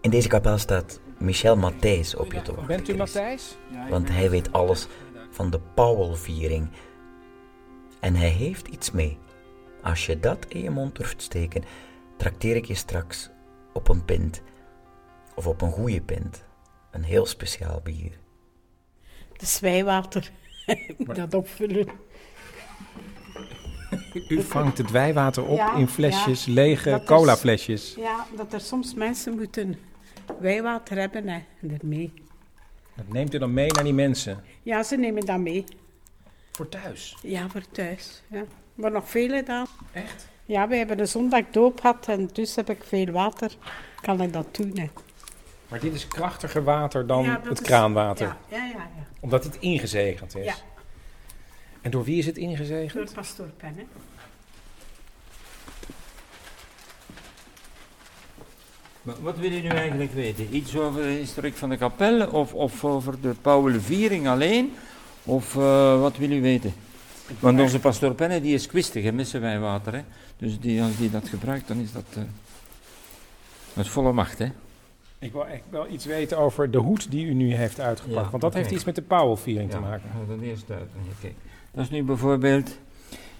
In 0.00 0.10
deze 0.10 0.28
kapel 0.28 0.58
staat 0.58 1.00
Michel 1.18 1.56
Matthijs 1.56 2.14
op 2.14 2.32
je 2.32 2.42
te 2.42 2.54
wachten. 2.54 2.76
Bent 2.76 2.88
u 2.88 2.96
Matthijs? 2.96 3.56
Want 3.90 4.08
hij 4.08 4.30
weet 4.30 4.52
alles 4.52 4.86
van 5.30 5.50
de 5.50 5.60
Powell-viering. 5.74 6.68
En 8.00 8.14
hij 8.14 8.28
heeft 8.28 8.68
iets 8.68 8.90
mee. 8.90 9.18
Als 9.82 10.06
je 10.06 10.20
dat 10.20 10.46
in 10.48 10.62
je 10.62 10.70
mond 10.70 10.96
durft 10.96 11.22
steken, 11.22 11.64
trakteer 12.16 12.56
ik 12.56 12.64
je 12.64 12.74
straks 12.74 13.30
op 13.72 13.88
een 13.88 14.04
pint. 14.04 14.42
Of 15.34 15.46
op 15.46 15.62
een 15.62 15.72
goede 15.72 16.00
pint. 16.00 16.44
Een 16.90 17.04
heel 17.04 17.26
speciaal 17.26 17.80
bier. 17.80 18.22
Het 19.34 19.42
is 19.42 19.60
wijwater. 19.60 20.30
Ik 20.66 20.94
moet 21.06 21.16
dat 21.16 21.34
opvullen. 21.34 21.88
U 24.28 24.42
vangt 24.42 24.78
het 24.78 24.90
wijwater 24.90 25.44
op 25.46 25.56
Ja, 25.56 25.74
in 25.74 25.88
flesjes, 25.88 26.44
ja. 26.44 26.52
lege 26.52 27.02
colaflesjes. 27.04 27.94
Ja, 27.98 28.26
dat 28.36 28.52
er 28.52 28.60
soms 28.60 28.94
mensen 28.94 29.34
moeten 29.36 29.78
wijwater 30.40 30.98
hebben 30.98 31.28
hè, 31.28 31.40
ermee. 31.80 32.12
Dat 32.96 33.08
neemt 33.08 33.34
u 33.34 33.38
dan 33.38 33.52
mee 33.52 33.72
naar 33.72 33.84
die 33.84 33.92
mensen. 33.94 34.44
Ja, 34.62 34.82
ze 34.82 34.96
nemen 34.96 35.26
dat 35.26 35.38
mee. 35.38 35.64
Voor 36.52 36.68
thuis? 36.68 37.16
Ja, 37.22 37.48
voor 37.48 37.62
thuis. 37.72 38.22
Ja. 38.26 38.44
Maar 38.74 38.90
nog 38.90 39.10
veel 39.10 39.28
gedaan. 39.28 39.66
Echt? 39.92 40.28
Ja, 40.46 40.68
we 40.68 40.76
hebben 40.76 41.00
een 41.00 41.08
zondag 41.08 41.42
doop 41.50 41.80
gehad 41.80 42.08
en 42.08 42.30
dus 42.32 42.54
heb 42.56 42.70
ik 42.70 42.84
veel 42.84 43.06
water. 43.12 43.56
Kan 44.00 44.20
ik 44.20 44.32
dat 44.32 44.54
doen, 44.56 44.78
hè. 44.78 44.88
Maar 45.74 45.82
dit 45.82 45.94
is 45.94 46.08
krachtiger 46.08 46.64
water 46.64 47.06
dan 47.06 47.24
Ja, 47.24 47.40
het 47.42 47.60
is- 47.60 47.66
kraanwater. 47.66 48.26
Ja, 48.26 48.56
ja, 48.56 48.64
ja. 48.64 48.72
ja. 48.72 49.06
Omdat 49.20 49.44
het 49.44 49.56
ingezegend 49.58 50.36
is. 50.36 50.44
Ja. 50.44 50.54
En 51.80 51.90
door 51.90 52.04
wie 52.04 52.18
is 52.18 52.26
het 52.26 52.36
ingezegend? 52.36 52.92
Door 52.92 53.14
pastoor 53.14 53.46
Pen, 53.46 53.74
hè. 53.76 53.84
Maar 59.02 59.14
wat 59.20 59.38
wil 59.38 59.50
je 59.50 59.62
nu 59.62 59.68
eigenlijk 59.68 60.12
weten? 60.12 60.54
Iets 60.54 60.76
over 60.76 61.02
de 61.02 61.08
historiek 61.08 61.54
van 61.56 61.68
de 61.68 61.76
kapel 61.76 62.26
of, 62.26 62.54
of 62.54 62.84
over 62.84 63.20
de 63.20 63.34
Pauwelviering 63.42 64.28
alleen? 64.28 64.74
Of 65.24 65.56
eh, 65.56 66.00
wat 66.00 66.16
wil 66.16 66.30
u 66.30 66.40
weten? 66.40 66.74
Want 67.38 67.60
onze 67.60 67.78
pastoor 67.80 68.14
Penne 68.14 68.40
die 68.40 68.54
is 68.54 68.66
kwistig, 68.66 69.04
hè, 69.04 69.12
met 69.12 69.28
zijn 69.28 69.42
wijnwater. 69.42 69.92
Hè? 69.94 70.02
Dus 70.36 70.60
die, 70.60 70.82
als 70.82 70.96
die 70.96 71.10
dat 71.10 71.28
gebruikt, 71.28 71.68
dan 71.68 71.78
is 71.78 71.92
dat 71.92 72.04
eh, 72.16 72.22
met 73.72 73.88
volle 73.88 74.12
macht. 74.12 74.38
Hè? 74.38 74.48
Ik 75.24 75.32
wil 75.32 75.46
echt 75.46 75.62
wel 75.70 75.88
iets 75.88 76.04
weten 76.04 76.38
over 76.38 76.70
de 76.70 76.78
hoed 76.78 77.10
die 77.10 77.26
u 77.26 77.34
nu 77.34 77.54
heeft 77.54 77.80
uitgepakt. 77.80 78.24
Ja, 78.24 78.30
want 78.30 78.42
dat 78.42 78.54
heeft 78.54 78.70
iets 78.70 78.84
met 78.84 78.94
de 78.94 79.02
Powell-viering 79.02 79.70
te 79.70 79.76
Ja, 79.76 79.82
maken. 79.82 80.10
ga 80.10 80.32
dat 80.34 80.40
eerst 80.40 80.70
uit. 80.70 80.90
Kijk. 81.20 81.34
Dat 81.72 81.84
is 81.84 81.90
nu 81.90 82.02
bijvoorbeeld 82.02 82.78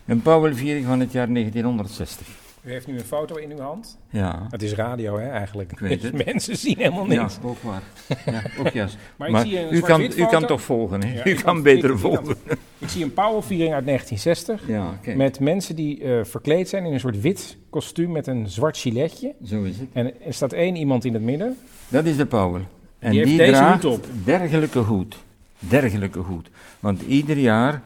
een 0.07 0.23
Pauwelviering 0.23 0.87
van 0.87 1.01
het 1.01 1.13
jaar 1.13 1.33
1960. 1.33 2.27
U 2.65 2.71
heeft 2.71 2.87
nu 2.87 2.95
een 2.95 3.05
foto 3.05 3.35
in 3.37 3.51
uw 3.51 3.59
hand. 3.59 3.99
Ja. 4.11 4.47
Het 4.51 4.63
is 4.63 4.73
radio, 4.75 5.19
hè, 5.19 5.29
eigenlijk. 5.31 5.73
Ik 5.73 5.79
weet 5.79 6.03
het. 6.13 6.25
Mensen 6.25 6.57
zien 6.57 6.77
helemaal 6.79 7.11
Ja, 7.13 7.21
niks. 7.23 7.39
ook 7.43 7.63
waar. 7.63 7.83
Ja, 8.27 8.43
ook 8.59 8.75
maar 8.75 8.91
Maar 9.31 9.41
ik 9.41 9.47
zie 9.51 9.59
een 9.61 9.75
u 9.75 9.81
kan- 9.81 10.03
u 10.17 10.27
kan 10.27 10.47
toch 10.47 10.63
volgen, 10.63 11.03
hè? 11.05 11.15
Ja, 11.15 11.27
U 11.27 11.35
kan 11.35 11.63
beter 11.63 11.91
ik- 11.91 11.99
volgen. 11.99 12.37
Ik 12.79 12.89
zie 12.89 13.05
een 13.05 13.13
Powell-viering 13.13 13.75
uit 13.75 13.87
1960. 13.87 14.69
Ja. 14.69 15.15
Met 15.17 15.41
mensen 15.41 15.77
die 15.77 16.03
eh, 16.05 16.25
verkleed 16.25 16.69
zijn 16.69 16.85
in 16.85 16.93
een 16.93 17.01
soort 17.01 17.21
wit 17.21 17.57
kostuum 17.71 18.13
met 18.13 18.27
een 18.27 18.49
zwart 18.49 18.77
giletje. 18.79 19.35
Zo 19.45 19.63
is 19.63 19.79
het. 19.79 19.89
En 19.93 20.23
er 20.27 20.35
staat 20.35 20.53
één 20.53 20.77
iemand 20.77 21.05
in 21.05 21.13
het 21.15 21.23
midden. 21.23 21.57
Dat 21.89 22.05
is 22.05 22.17
de 22.17 22.27
Powell. 22.27 22.63
En 22.99 23.11
Die 23.11 23.21
die, 23.25 23.29
heeft 23.33 23.39
deze 23.39 23.53
draagt 23.53 23.83
hoed 23.83 23.93
op. 23.93 24.07
dergelijke 24.25 24.79
hoed. 24.79 25.17
Dergelijke 25.59 26.19
hoed. 26.19 26.51
Want 26.81 27.03
ieder 27.03 27.39
jaar 27.39 27.83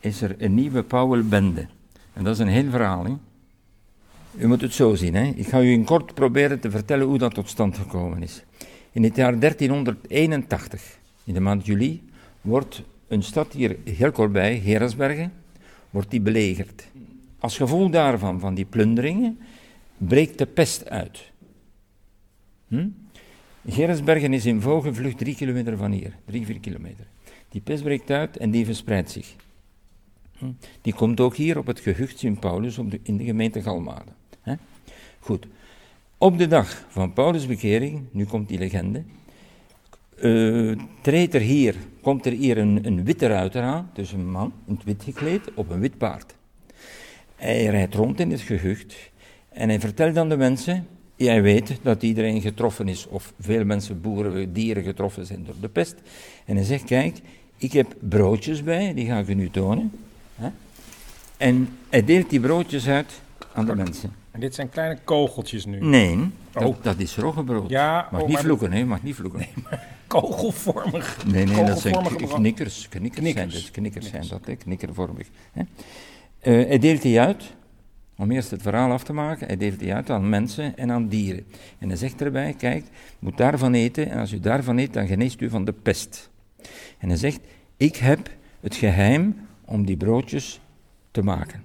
is 0.00 0.22
er 0.22 0.34
een 0.38 0.54
nieuwe 0.54 0.82
Powell-bende. 0.82 1.66
En 2.12 2.24
dat 2.24 2.32
is 2.34 2.38
een 2.38 2.48
heel 2.48 2.70
verhaal. 2.70 3.04
Hè? 3.04 3.12
U 4.36 4.46
moet 4.46 4.60
het 4.60 4.72
zo 4.72 4.94
zien. 4.94 5.14
Hè? 5.14 5.24
Ik 5.24 5.46
ga 5.46 5.60
u 5.60 5.70
in 5.70 5.84
kort 5.84 6.14
proberen 6.14 6.60
te 6.60 6.70
vertellen 6.70 7.06
hoe 7.06 7.18
dat 7.18 7.34
tot 7.34 7.48
stand 7.48 7.78
gekomen 7.78 8.22
is. 8.22 8.42
In 8.92 9.02
het 9.02 9.16
jaar 9.16 9.38
1381, 9.38 10.98
in 11.24 11.34
de 11.34 11.40
maand 11.40 11.66
juli, 11.66 12.02
wordt 12.40 12.82
een 13.08 13.22
stad 13.22 13.52
hier 13.52 13.76
heel 13.84 14.12
kort 14.12 14.32
bij, 14.32 15.30
wordt 15.90 16.10
die 16.10 16.20
belegerd. 16.20 16.86
Als 17.38 17.56
gevolg 17.56 17.90
daarvan, 17.90 18.40
van 18.40 18.54
die 18.54 18.64
plunderingen, 18.64 19.38
breekt 19.98 20.38
de 20.38 20.46
pest 20.46 20.88
uit. 20.88 21.30
Hm? 22.68 22.88
Is 23.64 24.46
in 24.46 24.60
vogelvlucht 24.60 25.18
drie 25.18 25.34
kilometer 25.34 25.76
van 25.76 25.92
hier, 25.92 26.12
drie, 26.24 26.46
vier 26.46 26.60
kilometer. 26.60 27.06
Die 27.48 27.60
pest 27.60 27.82
breekt 27.82 28.10
uit 28.10 28.36
en 28.36 28.50
die 28.50 28.64
verspreidt 28.64 29.10
zich. 29.10 29.34
Hm? 30.38 30.52
Die 30.80 30.94
komt 30.94 31.20
ook 31.20 31.36
hier 31.36 31.58
op 31.58 31.66
het 31.66 31.80
gehucht 31.80 32.18
Sint-Paulus 32.18 32.78
op 32.78 32.90
de, 32.90 33.00
in 33.02 33.16
de 33.16 33.24
gemeente 33.24 33.62
Galmade. 33.62 34.10
Goed. 35.22 35.46
Op 36.18 36.38
de 36.38 36.46
dag 36.46 36.84
van 36.88 37.12
Paulus' 37.12 37.46
bekering, 37.46 38.02
nu 38.10 38.24
komt 38.24 38.48
die 38.48 38.58
legende, 38.58 39.02
eh, 40.18 40.72
treedt 41.00 41.34
er 41.34 41.40
hier, 41.40 41.74
komt 42.00 42.26
er 42.26 42.32
hier 42.32 42.58
een, 42.58 42.86
een 42.86 43.04
witte 43.04 43.26
ruiter 43.26 43.62
aan, 43.62 43.90
dus 43.94 44.12
een 44.12 44.30
man 44.30 44.52
in 44.66 44.74
het 44.74 44.84
wit 44.84 45.02
gekleed, 45.02 45.54
op 45.54 45.70
een 45.70 45.80
wit 45.80 45.98
paard. 45.98 46.34
Hij 47.36 47.66
rijdt 47.66 47.94
rond 47.94 48.20
in 48.20 48.30
het 48.30 48.40
gehucht 48.40 49.10
en 49.48 49.68
hij 49.68 49.80
vertelt 49.80 50.16
aan 50.16 50.28
de 50.28 50.36
mensen, 50.36 50.86
jij 51.16 51.42
weet 51.42 51.78
dat 51.82 52.02
iedereen 52.02 52.40
getroffen 52.40 52.88
is, 52.88 53.06
of 53.08 53.32
veel 53.40 53.64
mensen, 53.64 54.00
boeren, 54.00 54.52
dieren 54.52 54.82
getroffen 54.82 55.26
zijn 55.26 55.44
door 55.44 55.54
de 55.60 55.68
pest. 55.68 55.94
En 56.44 56.56
hij 56.56 56.64
zegt, 56.64 56.84
kijk, 56.84 57.20
ik 57.56 57.72
heb 57.72 57.94
broodjes 57.98 58.62
bij, 58.62 58.94
die 58.94 59.06
ga 59.06 59.18
ik 59.18 59.28
u 59.28 59.34
nu 59.34 59.50
tonen. 59.50 59.90
Hè? 60.34 60.48
En 61.36 61.68
hij 61.88 62.04
deelt 62.04 62.30
die 62.30 62.40
broodjes 62.40 62.88
uit 62.88 63.20
aan 63.52 63.66
de 63.66 63.74
mensen. 63.74 64.21
En 64.32 64.40
dit 64.40 64.54
zijn 64.54 64.68
kleine 64.68 64.98
kogeltjes 65.04 65.64
nu. 65.64 65.84
Nee, 65.84 66.18
dat, 66.50 66.62
Oh. 66.62 66.76
dat 66.82 66.98
is 66.98 67.16
roggebrood. 67.16 67.70
Ja, 67.70 68.08
mag 68.12 68.20
oh, 68.20 68.28
niet 68.28 68.38
vloeken, 68.38 68.72
hè, 68.72 68.84
mag 68.84 69.02
niet 69.02 69.14
vloeken. 69.14 69.46
Kogelvormig. 70.06 71.24
Nee, 71.26 71.44
nee, 71.44 71.64
dat 71.64 71.80
zijn 71.80 71.94
knikkers. 71.94 72.88
Knikkers, 72.88 73.32
zijn 73.34 73.48
dat, 73.48 73.70
knikkers 73.70 74.10
zijn 74.10 74.26
dat, 74.28 74.46
hè, 74.46 74.56
knikkervormig. 74.56 75.28
Hè. 75.52 75.62
Eh, 76.38 76.66
hij 76.68 76.78
deelt 76.78 77.02
die 77.02 77.20
uit, 77.20 77.54
om 78.16 78.30
eerst 78.30 78.50
het 78.50 78.62
verhaal 78.62 78.90
af 78.92 79.04
te 79.04 79.12
maken, 79.12 79.46
hij 79.46 79.56
deelt 79.56 79.78
die 79.78 79.94
uit 79.94 80.10
aan 80.10 80.28
mensen 80.28 80.76
en 80.76 80.90
aan 80.90 81.08
dieren. 81.08 81.46
En 81.78 81.88
hij 81.88 81.96
zegt 81.96 82.20
erbij, 82.20 82.54
kijk, 82.58 82.84
moet 83.18 83.36
daarvan 83.36 83.74
eten, 83.74 84.10
en 84.10 84.18
als 84.18 84.32
u 84.32 84.40
daarvan 84.40 84.78
eet, 84.78 84.92
dan 84.92 85.06
geneest 85.06 85.40
u 85.40 85.48
van 85.48 85.64
de 85.64 85.72
pest. 85.72 86.30
En 86.98 87.08
hij 87.08 87.16
zegt, 87.18 87.40
ik 87.76 87.96
heb 87.96 88.30
het 88.60 88.74
geheim 88.74 89.36
om 89.64 89.84
die 89.86 89.96
broodjes 89.96 90.60
te 91.10 91.22
maken. 91.22 91.62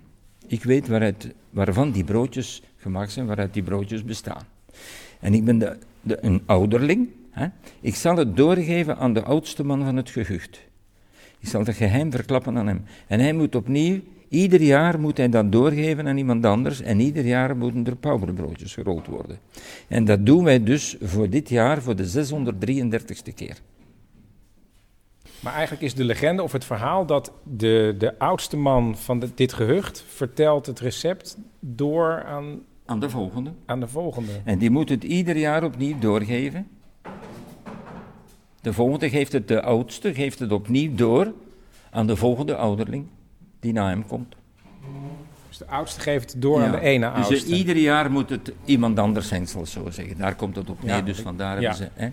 Ik 0.48 0.64
weet 0.64 0.88
waaruit, 0.88 1.34
waarvan 1.50 1.92
die 1.92 2.04
broodjes 2.04 2.62
gemaakt 2.78 3.12
zijn, 3.12 3.26
waaruit 3.26 3.54
die 3.54 3.64
broodjes 3.64 4.04
bestaan. 4.04 4.44
En 5.20 5.34
ik 5.34 5.46
ben 5.46 5.58
de, 5.58 5.78
de, 6.02 6.18
een 6.22 6.42
ouderling. 6.46 7.10
Hè? 7.32 7.48
Ik 7.82 7.96
zal 7.96 8.18
het 8.18 8.38
doorgeven 8.38 8.98
aan 8.98 9.14
de 9.14 9.24
oudste 9.24 9.64
man 9.64 9.84
van 9.84 9.96
het 9.96 10.10
gehucht. 10.10 10.60
Ik 11.40 11.48
zal 11.48 11.66
het 11.66 11.76
geheim 11.76 12.12
verklappen 12.12 12.58
aan 12.58 12.68
hem. 12.68 12.84
En 13.08 13.20
hij 13.20 13.34
moet 13.34 13.56
opnieuw 13.56 14.00
Ieder 14.30 14.62
jaar 14.62 15.00
moet 15.00 15.18
hij 15.18 15.30
dat 15.30 15.52
doorgeven 15.52 16.08
aan 16.08 16.18
iemand 16.18 16.46
anders 16.46 16.82
en 16.82 17.00
ieder 17.00 17.26
jaar 17.26 17.58
moeten 17.58 17.86
er 17.86 17.96
pauwerbroodjes 17.96 18.74
gerold 18.74 19.08
worden. 19.08 19.38
En 19.88 20.06
dat 20.06 20.26
doen 20.26 20.44
wij 20.44 20.64
dus 20.64 20.96
voor 21.02 21.30
dit 21.30 21.50
jaar 21.50 21.82
voor 21.82 21.96
de 21.96 22.06
633ste 22.06 23.34
keer. 23.36 23.58
Maar 25.40 25.54
eigenlijk 25.54 25.84
is 25.84 25.94
de 25.94 26.04
legende 26.04 26.44
of 26.44 26.52
het 26.52 26.66
verhaal 26.66 27.06
dat 27.06 27.32
de, 27.44 27.96
de 27.98 28.20
oudste 28.20 28.58
man 28.58 28.98
van 28.98 29.20
de- 29.20 29.30
dit 29.36 29.54
gehucht 29.54 30.04
vertelt 30.08 30.66
het 30.66 30.80
recept 30.80 31.38
door 31.60 32.24
aan, 32.24 32.60
Aan 32.86 33.00
de 33.00 33.10
volgende. 33.10 33.52
aan 33.66 33.80
de 33.80 33.88
volgende. 33.88 34.32
En 34.44 34.58
die 34.58 34.70
moet 34.70 34.90
het 34.90 35.04
ieder 35.04 35.38
jaar 35.38 35.64
opnieuw 35.64 36.00
doorgeven. 36.00 36.68
De 38.62 38.74
volgende 38.74 39.10
geeft 39.10 39.32
het 39.32 39.48
de 39.48 39.62
oudste, 39.62 40.14
geeft 40.14 40.40
het 40.40 40.52
opnieuw 40.52 40.96
door 40.96 41.34
aan 41.92 42.08
de 42.08 42.16
volgende 42.16 42.56
ouderling 42.56 43.06
die 43.60 43.74
na 43.74 43.88
hem 43.90 44.06
komt. 44.08 44.36
Dus 45.48 45.58
de 45.58 45.68
oudste 45.68 46.00
geeft 46.00 46.32
het 46.34 46.42
door 46.42 46.64
aan 46.64 46.72
de 46.72 46.80
ene 46.80 47.12
dus 47.16 47.26
oudste. 47.30 47.52
eh, 47.52 47.58
ieder 47.58 47.78
jaar 47.78 48.12
moet 48.12 48.30
het 48.30 48.52
iemand 48.66 49.00
anders 49.00 49.28
zijn, 49.28 49.48
zal 49.48 49.62
ik 49.62 49.68
zo 49.68 49.90
zeggen. 49.90 50.18
Daar 50.18 50.36
komt 50.36 50.56
het 50.56 50.70
op 50.70 50.84
neer, 50.84 50.96
Ja, 50.96 51.02
dus 51.02 51.20
vandaar 51.20 51.62
ja. 51.62 51.70
hebben 51.70 51.78
ze... 51.96 52.02
Hè. 52.04 52.10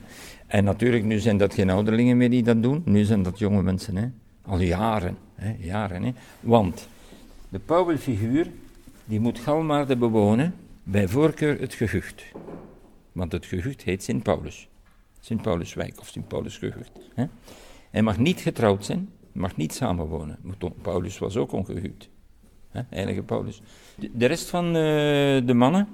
En 0.54 0.64
natuurlijk, 0.64 1.04
nu 1.04 1.18
zijn 1.18 1.36
dat 1.36 1.54
geen 1.54 1.70
ouderlingen 1.70 2.16
meer 2.16 2.30
die 2.30 2.42
dat 2.42 2.62
doen. 2.62 2.82
Nu 2.84 3.04
zijn 3.04 3.22
dat 3.22 3.38
jonge 3.38 3.62
mensen, 3.62 3.96
hè. 3.96 4.06
Al 4.42 4.60
jaren, 4.60 5.16
hè, 5.34 5.54
jaren, 5.58 6.02
hè. 6.02 6.12
Want 6.40 6.88
de 7.48 7.58
pauwelfiguur, 7.58 8.50
die 9.04 9.20
moet 9.20 9.38
Galmaarden 9.38 9.98
bewonen, 9.98 10.54
bij 10.82 11.08
voorkeur 11.08 11.60
het 11.60 11.74
gehucht. 11.74 12.24
Want 13.12 13.32
het 13.32 13.46
gehucht 13.46 13.82
heet 13.82 14.02
Sint 14.02 14.22
Paulus. 14.22 14.68
Sint 15.20 15.42
Pauluswijk 15.42 16.00
of 16.00 16.08
Sint 16.08 16.28
Paulusgehucht. 16.28 16.92
Hè. 17.14 17.24
Hij 17.90 18.02
mag 18.02 18.18
niet 18.18 18.40
getrouwd 18.40 18.84
zijn, 18.84 19.08
mag 19.32 19.56
niet 19.56 19.74
samenwonen. 19.74 20.38
Paulus 20.82 21.18
was 21.18 21.36
ook 21.36 21.52
ongehuwd. 21.52 22.08
Heilige 22.70 23.22
Paulus. 23.22 23.62
De, 23.96 24.10
de 24.12 24.26
rest 24.26 24.48
van 24.48 24.66
eh, 24.66 24.72
de 25.46 25.54
mannen, 25.54 25.88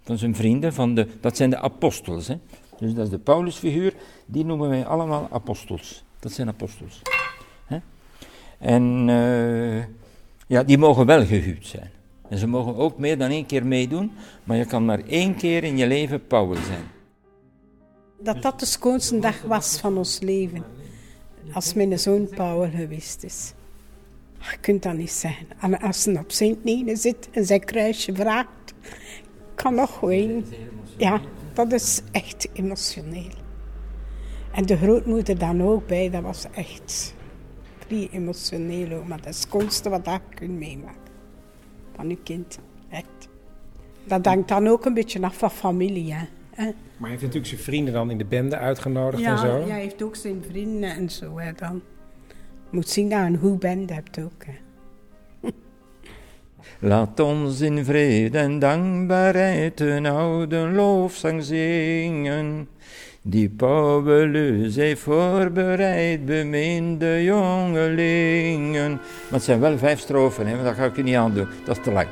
van 0.00 0.18
zijn 0.18 0.34
vrienden, 0.34 0.74
van 0.74 0.94
de, 0.94 1.06
dat 1.20 1.36
zijn 1.36 1.50
de 1.50 1.58
apostels. 1.58 2.28
Hè. 2.28 2.36
Dus 2.84 2.94
dat 2.94 3.04
is 3.04 3.10
de 3.10 3.18
Paulusfiguur, 3.18 3.94
die 4.26 4.44
noemen 4.44 4.68
wij 4.68 4.86
allemaal 4.86 5.28
apostels. 5.30 6.04
Dat 6.20 6.32
zijn 6.32 6.48
apostels. 6.48 7.02
En 8.58 9.04
eh, 9.08 9.78
ja, 10.46 10.62
die 10.62 10.78
mogen 10.78 11.06
wel 11.06 11.26
gehuwd 11.26 11.66
zijn. 11.66 11.90
En 12.28 12.38
ze 12.38 12.46
mogen 12.46 12.76
ook 12.76 12.98
meer 12.98 13.18
dan 13.18 13.30
één 13.30 13.46
keer 13.46 13.66
meedoen, 13.66 14.12
maar 14.44 14.56
je 14.56 14.64
kan 14.64 14.84
maar 14.84 15.00
één 15.00 15.36
keer 15.36 15.64
in 15.64 15.76
je 15.76 15.86
leven 15.86 16.26
Paul 16.26 16.54
zijn. 16.54 16.84
Dat 18.18 18.42
dat 18.42 18.60
de 18.60 18.66
schoonste 18.66 19.18
dag 19.18 19.42
was 19.42 19.78
van 19.78 19.96
ons 19.96 20.20
leven. 20.20 20.64
Als 21.52 21.74
mijn 21.74 21.98
zoon 21.98 22.28
Paul 22.28 22.70
geweest 22.70 23.22
is. 23.22 23.52
Je 24.38 24.56
kunt 24.60 24.82
dat 24.82 24.94
niet. 24.94 25.24
En 25.60 25.80
als 25.80 26.04
hij 26.04 26.18
op 26.18 26.32
Sint 26.32 26.64
Nene 26.64 26.96
zit 26.96 27.28
en 27.30 27.44
zijn 27.44 27.64
kruisje 27.64 28.14
vraagt, 28.14 28.74
kan 29.54 29.74
nog 29.74 30.00
ween. 30.00 30.44
Ja, 30.96 31.20
dat 31.54 31.72
is 31.72 32.02
echt 32.10 32.48
emotioneel. 32.52 33.32
En 34.52 34.66
de 34.66 34.76
grootmoeder 34.76 35.38
dan 35.38 35.62
ook 35.62 35.86
bij, 35.86 36.10
dat 36.10 36.22
was 36.22 36.46
echt 36.54 37.14
vrij 37.78 38.08
emotioneel 38.12 38.98
ook. 38.98 39.06
Maar 39.06 39.18
dat 39.18 39.28
is 39.28 39.36
het 39.36 39.48
schoonste 39.48 39.88
wat 39.88 40.04
je 40.04 40.20
kunt 40.34 40.58
meemaken. 40.58 41.12
Van 41.96 42.08
je 42.08 42.18
kind, 42.22 42.58
echt. 42.88 43.28
Dat 44.04 44.26
hangt 44.26 44.48
dan 44.48 44.66
ook 44.66 44.84
een 44.84 44.94
beetje 44.94 45.22
af 45.22 45.38
van 45.38 45.50
familie, 45.50 46.12
hè. 46.12 46.26
Maar 46.56 46.72
hij 46.98 47.10
heeft 47.10 47.22
natuurlijk 47.22 47.46
zijn 47.46 47.60
vrienden 47.60 47.94
dan 47.94 48.10
in 48.10 48.18
de 48.18 48.24
bende 48.24 48.56
uitgenodigd 48.56 49.22
en 49.22 49.38
zo. 49.38 49.56
Ja, 49.58 49.66
hij 49.66 49.80
heeft 49.80 50.02
ook 50.02 50.16
zijn 50.16 50.44
vrienden 50.48 50.90
en 50.90 51.10
zo. 51.10 51.38
Hè, 51.38 51.52
dan. 51.52 51.82
Moet 52.70 52.88
zien 52.88 53.08
dat 53.08 53.18
je 53.18 53.24
een 53.24 53.38
goede 53.38 53.58
band 53.58 53.90
hebt 53.90 54.18
ook. 54.18 54.44
Hè. 54.44 54.52
Laat 56.78 57.20
ons 57.20 57.60
in 57.60 57.84
vrede 57.84 58.38
en 58.38 58.58
dankbaarheid 58.58 59.80
een 59.80 60.06
oude 60.06 60.56
loofzang 60.56 61.44
zingen. 61.44 62.68
Die 63.22 63.48
Paulus 63.48 64.76
heeft 64.76 65.00
voorbereid, 65.00 66.24
beminde 66.24 67.22
jongelingen. 67.22 68.92
Maar 68.92 69.32
het 69.32 69.42
zijn 69.42 69.60
wel 69.60 69.78
vijf 69.78 70.00
strofen, 70.00 70.46
hè, 70.46 70.62
dat 70.62 70.74
ga 70.74 70.84
ik 70.84 70.96
je 70.96 71.02
niet 71.02 71.14
aandoen. 71.14 71.48
Dat 71.64 71.76
is 71.76 71.82
te 71.82 71.92
lang. 71.92 72.08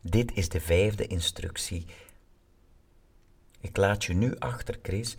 Dit 0.00 0.32
is 0.34 0.48
de 0.48 0.60
vijfde 0.60 1.06
instructie. 1.06 1.86
Ik 3.60 3.76
laat 3.76 4.04
je 4.04 4.14
nu 4.14 4.34
achter, 4.38 4.78
Chris, 4.82 5.16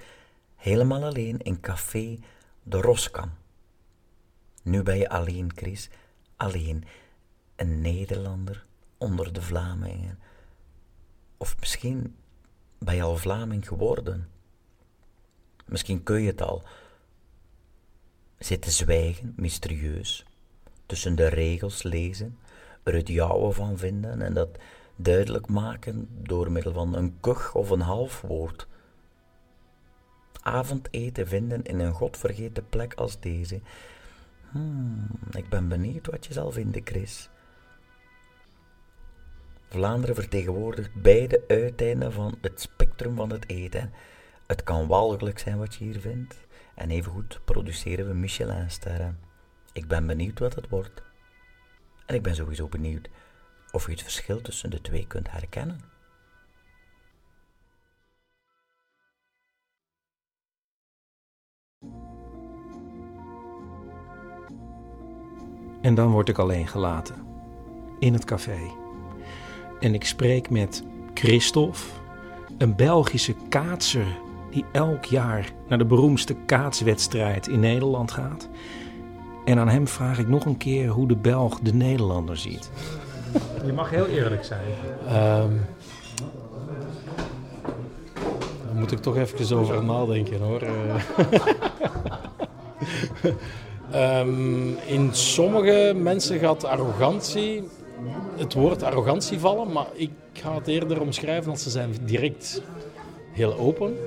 helemaal 0.55 1.03
alleen 1.03 1.39
in 1.39 1.59
café 1.59 2.19
De 2.63 2.81
Roskam. 2.81 3.31
Nu 4.63 4.83
ben 4.83 4.97
je 4.97 5.09
alleen, 5.09 5.51
Chris, 5.55 5.89
alleen. 6.35 6.83
Een 7.55 7.81
Nederlander 7.81 8.65
onder 8.97 9.33
de 9.33 9.41
Vlamingen. 9.41 10.19
Of 11.37 11.59
misschien 11.59 12.15
ben 12.77 12.95
je 12.95 13.01
al 13.01 13.17
Vlaming 13.17 13.67
geworden. 13.67 14.29
Misschien 15.65 16.03
kun 16.03 16.21
je 16.21 16.27
het 16.27 16.41
al. 16.41 16.63
Zitten 18.37 18.71
zwijgen, 18.71 19.33
mysterieus, 19.37 20.25
tussen 20.85 21.15
de 21.15 21.27
regels 21.27 21.83
lezen, 21.83 22.37
er 22.83 22.93
het 22.93 23.07
jouwe 23.07 23.51
van 23.51 23.77
vinden 23.77 24.21
en 24.21 24.33
dat 24.33 24.57
duidelijk 24.95 25.47
maken 25.47 26.07
door 26.09 26.51
middel 26.51 26.73
van 26.73 26.95
een 26.95 27.19
kuch 27.19 27.55
of 27.55 27.69
een 27.69 27.81
half 27.81 28.21
woord. 28.21 28.67
Avondeten 30.45 31.27
vinden 31.27 31.63
in 31.63 31.79
een 31.79 31.93
godvergeten 31.93 32.69
plek 32.69 32.93
als 32.93 33.19
deze. 33.19 33.61
Hmm, 34.51 35.07
ik 35.31 35.49
ben 35.49 35.67
benieuwd 35.67 36.07
wat 36.07 36.25
je 36.25 36.33
zal 36.33 36.51
vinden, 36.51 36.81
Chris. 36.83 37.29
Vlaanderen 39.69 40.15
vertegenwoordigt 40.15 41.01
beide 41.01 41.43
uiteinden 41.47 42.13
van 42.13 42.37
het 42.41 42.61
spectrum 42.61 43.15
van 43.15 43.29
het 43.29 43.49
eten. 43.49 43.93
Het 44.47 44.63
kan 44.63 44.87
walgelijk 44.87 45.39
zijn 45.39 45.57
wat 45.57 45.75
je 45.75 45.83
hier 45.83 45.99
vindt, 45.99 46.35
en 46.75 46.89
evengoed 46.89 47.39
produceren 47.45 48.07
we 48.07 48.13
Michelinsterren. 48.13 49.19
Ik 49.73 49.87
ben 49.87 50.07
benieuwd 50.07 50.39
wat 50.39 50.55
het 50.55 50.69
wordt. 50.69 51.01
En 52.05 52.15
ik 52.15 52.23
ben 52.23 52.35
sowieso 52.35 52.67
benieuwd 52.67 53.09
of 53.71 53.85
je 53.85 53.91
het 53.91 54.01
verschil 54.01 54.41
tussen 54.41 54.69
de 54.69 54.81
twee 54.81 55.07
kunt 55.07 55.31
herkennen. 55.31 55.94
En 65.85 65.95
dan 65.95 66.11
word 66.11 66.29
ik 66.29 66.37
alleen 66.37 66.67
gelaten. 66.67 67.15
In 67.99 68.13
het 68.13 68.25
café. 68.25 68.59
En 69.79 69.93
ik 69.93 70.05
spreek 70.05 70.49
met 70.49 70.83
Christophe, 71.13 71.83
een 72.57 72.75
Belgische 72.75 73.35
kaatser 73.49 74.05
die 74.51 74.65
elk 74.71 75.05
jaar 75.05 75.51
naar 75.67 75.77
de 75.77 75.85
beroemdste 75.85 76.35
kaatswedstrijd 76.45 77.47
in 77.47 77.59
Nederland 77.59 78.11
gaat. 78.11 78.49
En 79.43 79.59
aan 79.59 79.67
hem 79.67 79.87
vraag 79.87 80.19
ik 80.19 80.27
nog 80.27 80.45
een 80.45 80.57
keer 80.57 80.87
hoe 80.87 81.07
de 81.07 81.15
Belg 81.15 81.59
de 81.59 81.73
Nederlander 81.73 82.37
ziet. 82.37 82.71
Je 83.65 83.73
mag 83.73 83.89
heel 83.89 84.07
eerlijk 84.07 84.43
zijn. 84.43 84.61
Ehm 85.07 85.53
daar 88.65 88.75
moet 88.75 88.91
ik 88.91 88.99
toch 88.99 89.17
even 89.17 89.57
over 89.57 89.83
nadenken 89.83 90.41
hoor. 90.41 90.61
Eh, 93.95 94.19
Ehm, 94.19 94.67
in 94.87 95.09
sommige 95.13 95.93
mensen 95.95 96.39
gaat 96.39 96.63
arrogantie, 96.63 97.63
het 98.37 98.53
woord 98.53 98.83
arrogantie 98.83 99.39
vallen, 99.39 99.71
maar 99.71 99.87
ik 99.93 100.11
ga 100.33 100.55
het 100.55 100.67
eerder 100.67 101.01
omschrijven 101.01 101.51
als 101.51 101.63
ze 101.63 101.69
zijn 101.69 101.91
direct 102.05 102.61
heel 103.31 103.57
open. 103.57 103.97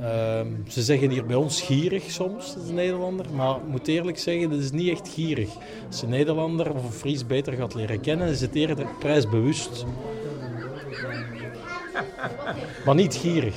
Ehm, 0.00 0.46
ze 0.68 0.82
zeggen 0.82 1.10
hier 1.10 1.26
bij 1.26 1.36
ons 1.36 1.62
gierig 1.62 2.10
soms, 2.10 2.54
de 2.66 2.72
Nederlander, 2.72 3.26
maar 3.34 3.56
ik 3.56 3.66
moet 3.66 3.88
eerlijk 3.88 4.18
zeggen, 4.18 4.50
dat 4.50 4.58
is 4.58 4.70
niet 4.70 4.90
echt 4.90 5.08
gierig. 5.08 5.48
Als 5.86 6.02
een 6.02 6.08
Nederlander 6.08 6.74
of 6.74 6.84
een 6.84 6.92
Fries 6.92 7.26
beter 7.26 7.52
gaat 7.52 7.74
leren 7.74 8.00
kennen, 8.00 8.28
is 8.28 8.40
het 8.40 8.54
eerder 8.54 8.86
prijsbewust. 8.98 9.84
Maar 12.84 12.94
niet 12.94 13.14
gierig. 13.14 13.56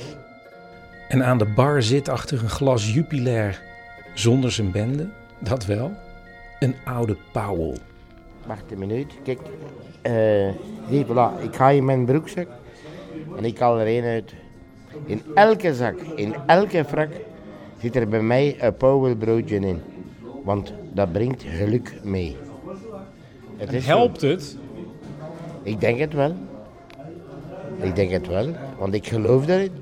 En 1.08 1.24
aan 1.24 1.38
de 1.38 1.52
bar 1.54 1.82
zit 1.82 2.08
achter 2.08 2.42
een 2.42 2.50
glas 2.50 2.92
Jupiler 2.92 3.62
zonder 4.14 4.52
zijn 4.52 4.70
bende, 4.70 5.08
dat 5.42 5.66
wel, 5.66 5.90
een 6.58 6.74
oude 6.84 7.16
Powell. 7.32 7.76
Wacht 8.46 8.72
een 8.72 8.78
minuut. 8.78 9.12
Kijk, 9.22 9.40
eh 10.02 10.48
zie, 10.90 11.04
voilà, 11.06 11.42
ik 11.42 11.56
ga 11.56 11.68
in 11.70 11.84
mijn 11.84 12.04
broekzak 12.04 12.48
en 13.36 13.44
ik 13.44 13.58
haal 13.58 13.78
er 13.80 13.86
één 13.86 14.04
uit. 14.04 14.34
In 15.06 15.22
elke 15.34 15.74
zak, 15.74 16.00
in 16.00 16.34
elke 16.46 16.84
frak 16.84 17.08
zit 17.78 17.96
er 17.96 18.08
bij 18.08 18.22
mij 18.22 18.56
een 18.62 18.76
powelbroodje 18.76 19.56
in. 19.58 19.80
Want 20.44 20.72
dat 20.92 21.12
brengt 21.12 21.42
geluk 21.42 22.00
mee. 22.02 22.36
Het 23.56 23.72
En 23.72 23.82
helpt 23.82 24.20
zo. 24.20 24.28
het? 24.28 24.56
Ik 25.62 25.80
denk 25.80 25.98
het 25.98 26.12
wel. 26.12 26.34
Ik 27.80 27.94
denk 27.96 28.10
het 28.10 28.26
wel, 28.26 28.48
want 28.78 28.94
ik 28.94 29.06
geloof 29.06 29.46
daarin. 29.46 29.72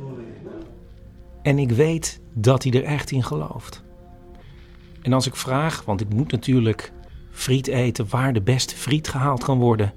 En 1.43 1.59
ik 1.59 1.71
weet 1.71 2.21
dat 2.33 2.63
hij 2.63 2.73
er 2.73 2.85
echt 2.85 3.11
in 3.11 3.23
gelooft. 3.23 3.83
En 5.09 5.15
als 5.15 5.27
ik 5.27 5.37
vraag, 5.37 5.85
want 5.85 6.01
ik 6.01 6.15
moet 6.15 6.33
natuurlijk 6.33 6.93
friet 7.31 7.67
eten 7.67 8.09
waar 8.09 8.33
de 8.33 8.41
beste 8.41 8.77
friet 8.77 9.09
gehaald 9.09 9.45
kan 9.45 9.59
worden, 9.59 9.93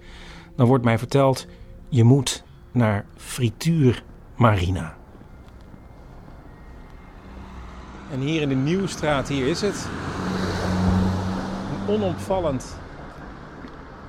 dan 0.56 0.67
wordt 0.67 0.84
mij 0.84 0.97
verteld: 0.97 1.47
je 1.89 2.04
moet 2.04 2.43
naar 2.71 3.06
Frituur 3.17 4.04
Marina. 4.36 4.95
En 8.12 8.19
hier 8.19 8.41
in 8.41 8.50
de 8.50 8.56
Nieuwstraat, 8.56 9.28
hier 9.28 9.47
is 9.47 9.62
het. 9.62 9.88
Een 11.71 11.93
onopvallend 11.93 12.78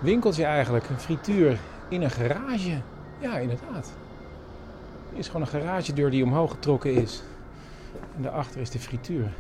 winkeltje 0.01 0.45
eigenlijk. 0.45 0.89
Een 0.89 1.01
frituur 1.01 1.59
in 1.89 2.03
een 2.03 2.11
garage. 2.11 2.81
Ja, 3.19 3.39
inderdaad. 3.39 3.93
Er 5.13 5.19
is 5.19 5.27
gewoon 5.27 5.43
een 5.43 5.49
garagedeur 5.49 6.11
die 6.11 6.25
omhoog 6.25 6.51
getrokken 6.51 6.95
is. 6.95 7.23
En 8.17 8.23
daarachter 8.23 8.61
is 8.61 8.71
de 8.71 8.79
frituur. 8.79 9.33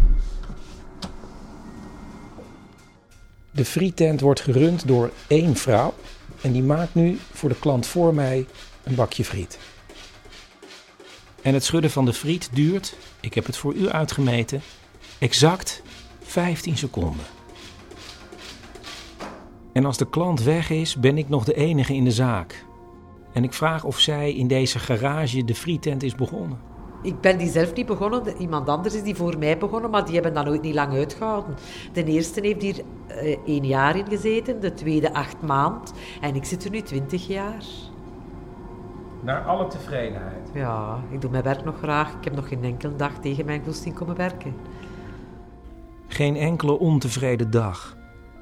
De 3.55 3.65
frietent 3.65 4.21
wordt 4.21 4.41
gerund 4.41 4.87
door 4.87 5.11
één 5.27 5.57
vrouw. 5.57 5.95
En 6.41 6.53
die 6.53 6.63
maakt 6.63 6.95
nu 6.95 7.19
voor 7.33 7.49
de 7.49 7.59
klant 7.59 7.87
voor 7.87 8.15
mij 8.15 8.47
een 8.83 8.95
bakje 8.95 9.25
friet. 9.25 9.59
En 11.43 11.55
het 11.55 11.65
schudden 11.65 11.91
van 11.91 12.05
de 12.05 12.13
friet 12.13 12.49
duurt, 12.53 12.97
ik 13.21 13.35
heb 13.35 13.47
het 13.47 13.57
voor 13.57 13.75
u 13.75 13.89
uitgemeten, 13.89 14.61
exact 15.19 15.83
15 16.23 16.77
seconden. 16.77 17.25
En 19.73 19.85
als 19.85 19.97
de 19.97 20.09
klant 20.09 20.43
weg 20.43 20.71
is, 20.71 20.97
ben 20.97 21.19
ik 21.19 21.29
nog 21.29 21.45
de 21.45 21.55
enige 21.55 21.95
in 21.95 22.05
de 22.05 22.11
zaak. 22.11 22.65
En 23.33 23.45
ik 23.45 23.53
vraag 23.53 23.85
of 23.85 23.99
zij 23.99 24.33
in 24.33 24.49
deze 24.49 24.79
garage 24.79 25.45
de 25.45 25.55
frietent 25.55 26.03
is 26.03 26.15
begonnen. 26.15 26.72
Ik 27.03 27.21
ben 27.21 27.39
die 27.39 27.51
zelf 27.51 27.75
niet 27.75 27.87
begonnen. 27.87 28.37
Iemand 28.39 28.69
anders 28.69 28.95
is 28.95 29.03
die 29.03 29.15
voor 29.15 29.39
mij 29.39 29.59
begonnen, 29.59 29.91
maar 29.91 30.05
die 30.05 30.15
hebben 30.15 30.35
dat 30.35 30.45
nooit 30.45 30.63
niet 30.63 30.75
lang 30.75 30.93
uitgehouden. 30.93 31.57
De 31.93 32.05
eerste 32.05 32.41
heeft 32.41 32.63
hier 32.63 32.81
uh, 33.09 33.37
één 33.47 33.67
jaar 33.67 33.97
in 33.97 34.07
gezeten, 34.07 34.61
de 34.61 34.75
tweede 34.75 35.15
acht 35.15 35.43
maand. 35.43 35.93
En 36.21 36.35
ik 36.35 36.45
zit 36.45 36.65
er 36.65 36.71
nu 36.71 36.81
twintig 36.81 37.27
jaar. 37.27 37.65
Naar 39.21 39.45
alle 39.45 39.67
tevredenheid. 39.67 40.51
Ja, 40.55 41.01
ik 41.11 41.21
doe 41.21 41.31
mijn 41.31 41.43
werk 41.43 41.65
nog 41.65 41.79
graag. 41.79 42.13
Ik 42.13 42.25
heb 42.25 42.35
nog 42.35 42.49
geen 42.49 42.65
enkele 42.65 42.97
dag 42.97 43.19
tegen 43.19 43.45
mijn 43.45 43.63
goesting 43.65 43.95
komen 43.95 44.17
werken. 44.17 44.55
Geen 46.07 46.37
enkele 46.37 46.79
ontevreden 46.79 47.51
dag. 47.51 47.97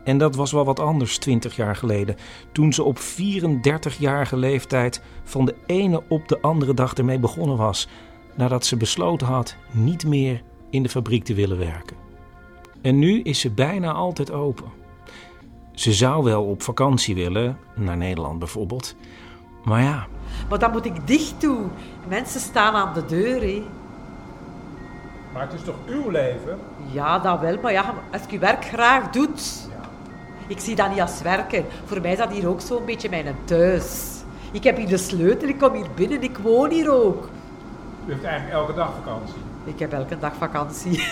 En 0.05 0.19
dat 0.19 0.37
was 0.37 0.53
wel 0.53 0.65
wat 0.65 0.81
anders 0.81 1.19
20 1.19 1.57
jaar 1.57 1.77
geleden, 1.77 2.17
toen 2.53 2.73
ze 2.73 2.83
op 2.83 2.99
34-jarige 2.99 4.37
leeftijd 4.37 5.03
van 5.25 5.45
de 5.45 5.55
ene 5.67 6.03
op 6.09 6.29
de 6.29 6.41
andere 6.41 6.75
dag 6.75 6.95
ermee 6.95 7.19
begonnen 7.19 7.57
was, 7.57 7.89
nadat 8.35 8.67
ze 8.67 8.77
besloten 8.77 9.27
had 9.27 9.57
niet 9.71 10.07
meer 10.07 10.43
in 10.71 10.83
de 10.83 10.89
fabriek 10.89 11.25
te 11.25 11.35
willen 11.35 11.59
werken. 11.59 11.97
En 12.83 12.99
nu 12.99 13.21
is 13.21 13.41
ze 13.41 13.51
bijna 13.51 13.93
altijd 13.93 14.31
open. 14.31 14.65
Ze 15.75 15.93
zou 15.93 16.25
wel 16.25 16.45
op 16.45 16.63
vakantie 16.63 17.15
willen, 17.15 17.59
naar 17.75 17.97
Nederland 17.97 18.39
bijvoorbeeld, 18.39 18.97
maar 19.65 19.83
ja. 19.83 20.07
Maar 20.49 20.59
dan 20.59 20.71
moet 20.71 20.85
ik 20.85 21.07
dicht 21.07 21.41
doen. 21.41 21.71
Mensen 22.09 22.41
staan 22.41 22.75
aan 22.75 22.95
de 22.95 23.07
deur, 23.07 23.41
hè. 23.41 23.63
Maar 25.33 25.43
het 25.43 25.53
is 25.53 25.63
toch 25.63 25.77
uw 25.87 26.11
leven? 26.11 26.59
Ja, 26.93 27.19
dat 27.19 27.41
wel. 27.41 27.57
Maar 27.63 27.73
ja, 27.73 27.95
als 28.13 28.23
je 28.29 28.39
werk 28.39 28.65
graag 28.65 29.11
doet... 29.11 29.69
Ik 30.47 30.59
zie 30.59 30.77
dat 30.77 30.91
niet 30.91 31.01
als 31.01 31.23
werken. 31.23 31.65
Voor 31.85 32.01
mij 32.01 32.13
is 32.13 32.19
dat 32.19 32.33
hier 32.33 32.49
ook 32.49 32.61
zo'n 32.61 32.85
beetje 32.85 33.09
mijn 33.09 33.37
thuis. 33.45 34.19
Ik 34.53 34.65
heb 34.65 34.77
hier 34.77 34.89
de 34.89 34.97
sleutel, 34.97 35.49
ik 35.49 35.59
kom 35.59 35.75
hier 35.75 35.87
binnen, 35.95 36.23
ik 36.23 36.39
woon 36.39 36.71
hier 36.71 36.91
ook. 36.91 37.29
U 38.07 38.13
heeft 38.13 38.25
eigenlijk 38.25 38.61
elke 38.61 38.75
dag 38.75 38.93
vakantie? 38.95 39.35
Ik 39.65 39.79
heb 39.79 39.93
elke 39.93 40.19
dag 40.19 40.35
vakantie. 40.35 41.07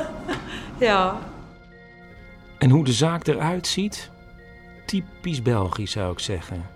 ja. 0.88 1.16
En 2.58 2.70
hoe 2.70 2.84
de 2.84 2.92
zaak 2.92 3.26
eruit 3.26 3.66
ziet? 3.66 4.10
Typisch 4.86 5.42
Belgisch 5.42 5.92
zou 5.92 6.12
ik 6.12 6.18
zeggen. 6.18 6.66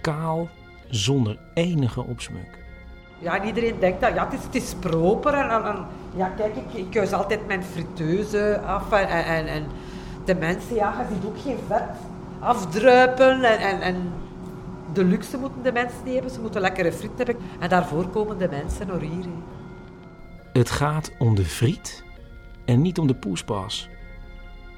Kaal, 0.00 0.48
zonder 0.88 1.38
enige 1.54 2.04
opsmuk. 2.04 2.64
Ja, 3.18 3.40
en 3.40 3.46
iedereen 3.46 3.78
denkt 3.78 4.00
dat, 4.00 4.14
ja, 4.14 4.24
het 4.24 4.32
is, 4.32 4.44
het 4.44 4.54
is 4.54 4.74
proper. 4.80 5.34
En, 5.34 5.64
en, 5.64 5.86
ja, 6.16 6.28
kijk, 6.28 6.56
ik, 6.56 6.72
ik 6.72 6.90
kuis 6.90 7.12
altijd 7.12 7.46
mijn 7.46 7.64
friteuse 7.64 8.60
af. 8.60 8.92
En, 8.92 9.08
en, 9.08 9.46
en 9.46 9.66
de 10.24 10.34
mensen, 10.34 10.74
ja, 10.74 11.06
je 11.08 11.14
ziet 11.14 11.24
ook 11.24 11.40
geen 11.40 11.58
vet 11.66 11.82
afdruipen. 12.38 13.42
En, 13.42 13.58
en, 13.58 13.80
en 13.80 14.12
de 14.96 15.04
luxe 15.04 15.38
moeten 15.38 15.62
de 15.62 15.72
mensen 15.72 16.04
niet 16.04 16.14
hebben. 16.14 16.30
Ze 16.30 16.40
moeten 16.40 16.60
lekkere 16.60 16.92
friet 16.92 17.10
hebben. 17.16 17.36
En 17.60 17.68
daarvoor 17.68 18.08
komen 18.08 18.38
de 18.38 18.48
mensen 18.48 18.86
naar 18.86 19.00
hier. 19.00 19.26
Het 20.52 20.70
gaat 20.70 21.12
om 21.18 21.34
de 21.34 21.44
friet 21.44 22.04
en 22.64 22.82
niet 22.82 22.98
om 22.98 23.06
de 23.06 23.14
poespas. 23.14 23.88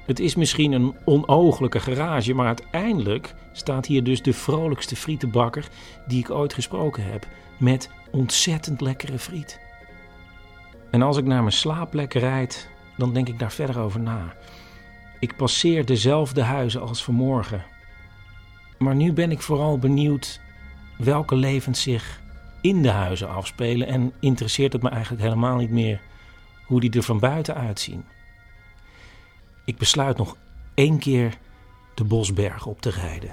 Het 0.05 0.19
is 0.19 0.35
misschien 0.35 0.71
een 0.71 0.95
onogelijke 1.05 1.79
garage, 1.79 2.33
maar 2.33 2.47
uiteindelijk 2.47 3.33
staat 3.51 3.85
hier 3.85 4.03
dus 4.03 4.21
de 4.21 4.33
vrolijkste 4.33 4.95
frietenbakker 4.95 5.67
die 6.07 6.19
ik 6.19 6.29
ooit 6.29 6.53
gesproken 6.53 7.03
heb. 7.03 7.27
Met 7.57 7.89
ontzettend 8.11 8.81
lekkere 8.81 9.19
friet. 9.19 9.59
En 10.91 11.01
als 11.01 11.17
ik 11.17 11.25
naar 11.25 11.41
mijn 11.41 11.53
slaapplek 11.53 12.13
rijd, 12.13 12.69
dan 12.97 13.13
denk 13.13 13.27
ik 13.27 13.39
daar 13.39 13.51
verder 13.51 13.79
over 13.79 13.99
na. 13.99 14.33
Ik 15.19 15.35
passeer 15.35 15.85
dezelfde 15.85 16.41
huizen 16.41 16.81
als 16.81 17.03
vanmorgen. 17.03 17.63
Maar 18.79 18.95
nu 18.95 19.13
ben 19.13 19.31
ik 19.31 19.41
vooral 19.41 19.77
benieuwd 19.77 20.41
welke 20.97 21.35
levens 21.35 21.81
zich 21.81 22.21
in 22.61 22.81
de 22.81 22.89
huizen 22.89 23.29
afspelen 23.29 23.87
en 23.87 24.13
interesseert 24.19 24.73
het 24.73 24.81
me 24.81 24.89
eigenlijk 24.89 25.23
helemaal 25.23 25.55
niet 25.55 25.69
meer 25.69 26.01
hoe 26.65 26.79
die 26.79 26.91
er 26.91 27.03
van 27.03 27.19
buiten 27.19 27.55
uitzien. 27.55 28.05
Ik 29.65 29.77
besluit 29.77 30.17
nog 30.17 30.37
één 30.73 30.97
keer 30.99 31.37
de 31.93 32.03
Bosberg 32.03 32.65
op 32.65 32.81
te 32.81 32.89
rijden. 32.89 33.31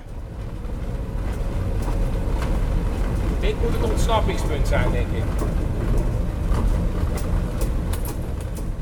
Dit 3.40 3.54
moet 3.62 3.72
het 3.72 3.90
ontsnappingspunt 3.90 4.68
zijn, 4.68 4.90
denk 4.90 5.08
ik. 5.10 5.24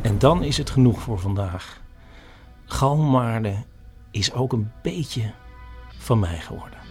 En 0.03 0.19
dan 0.19 0.43
is 0.43 0.57
het 0.57 0.71
genoeg 0.71 1.01
voor 1.01 1.19
vandaag. 1.19 1.81
Galmaarden 2.65 3.65
is 4.11 4.33
ook 4.33 4.53
een 4.53 4.71
beetje 4.83 5.33
van 6.05 6.19
mij 6.19 6.41
geworden. 6.41 6.84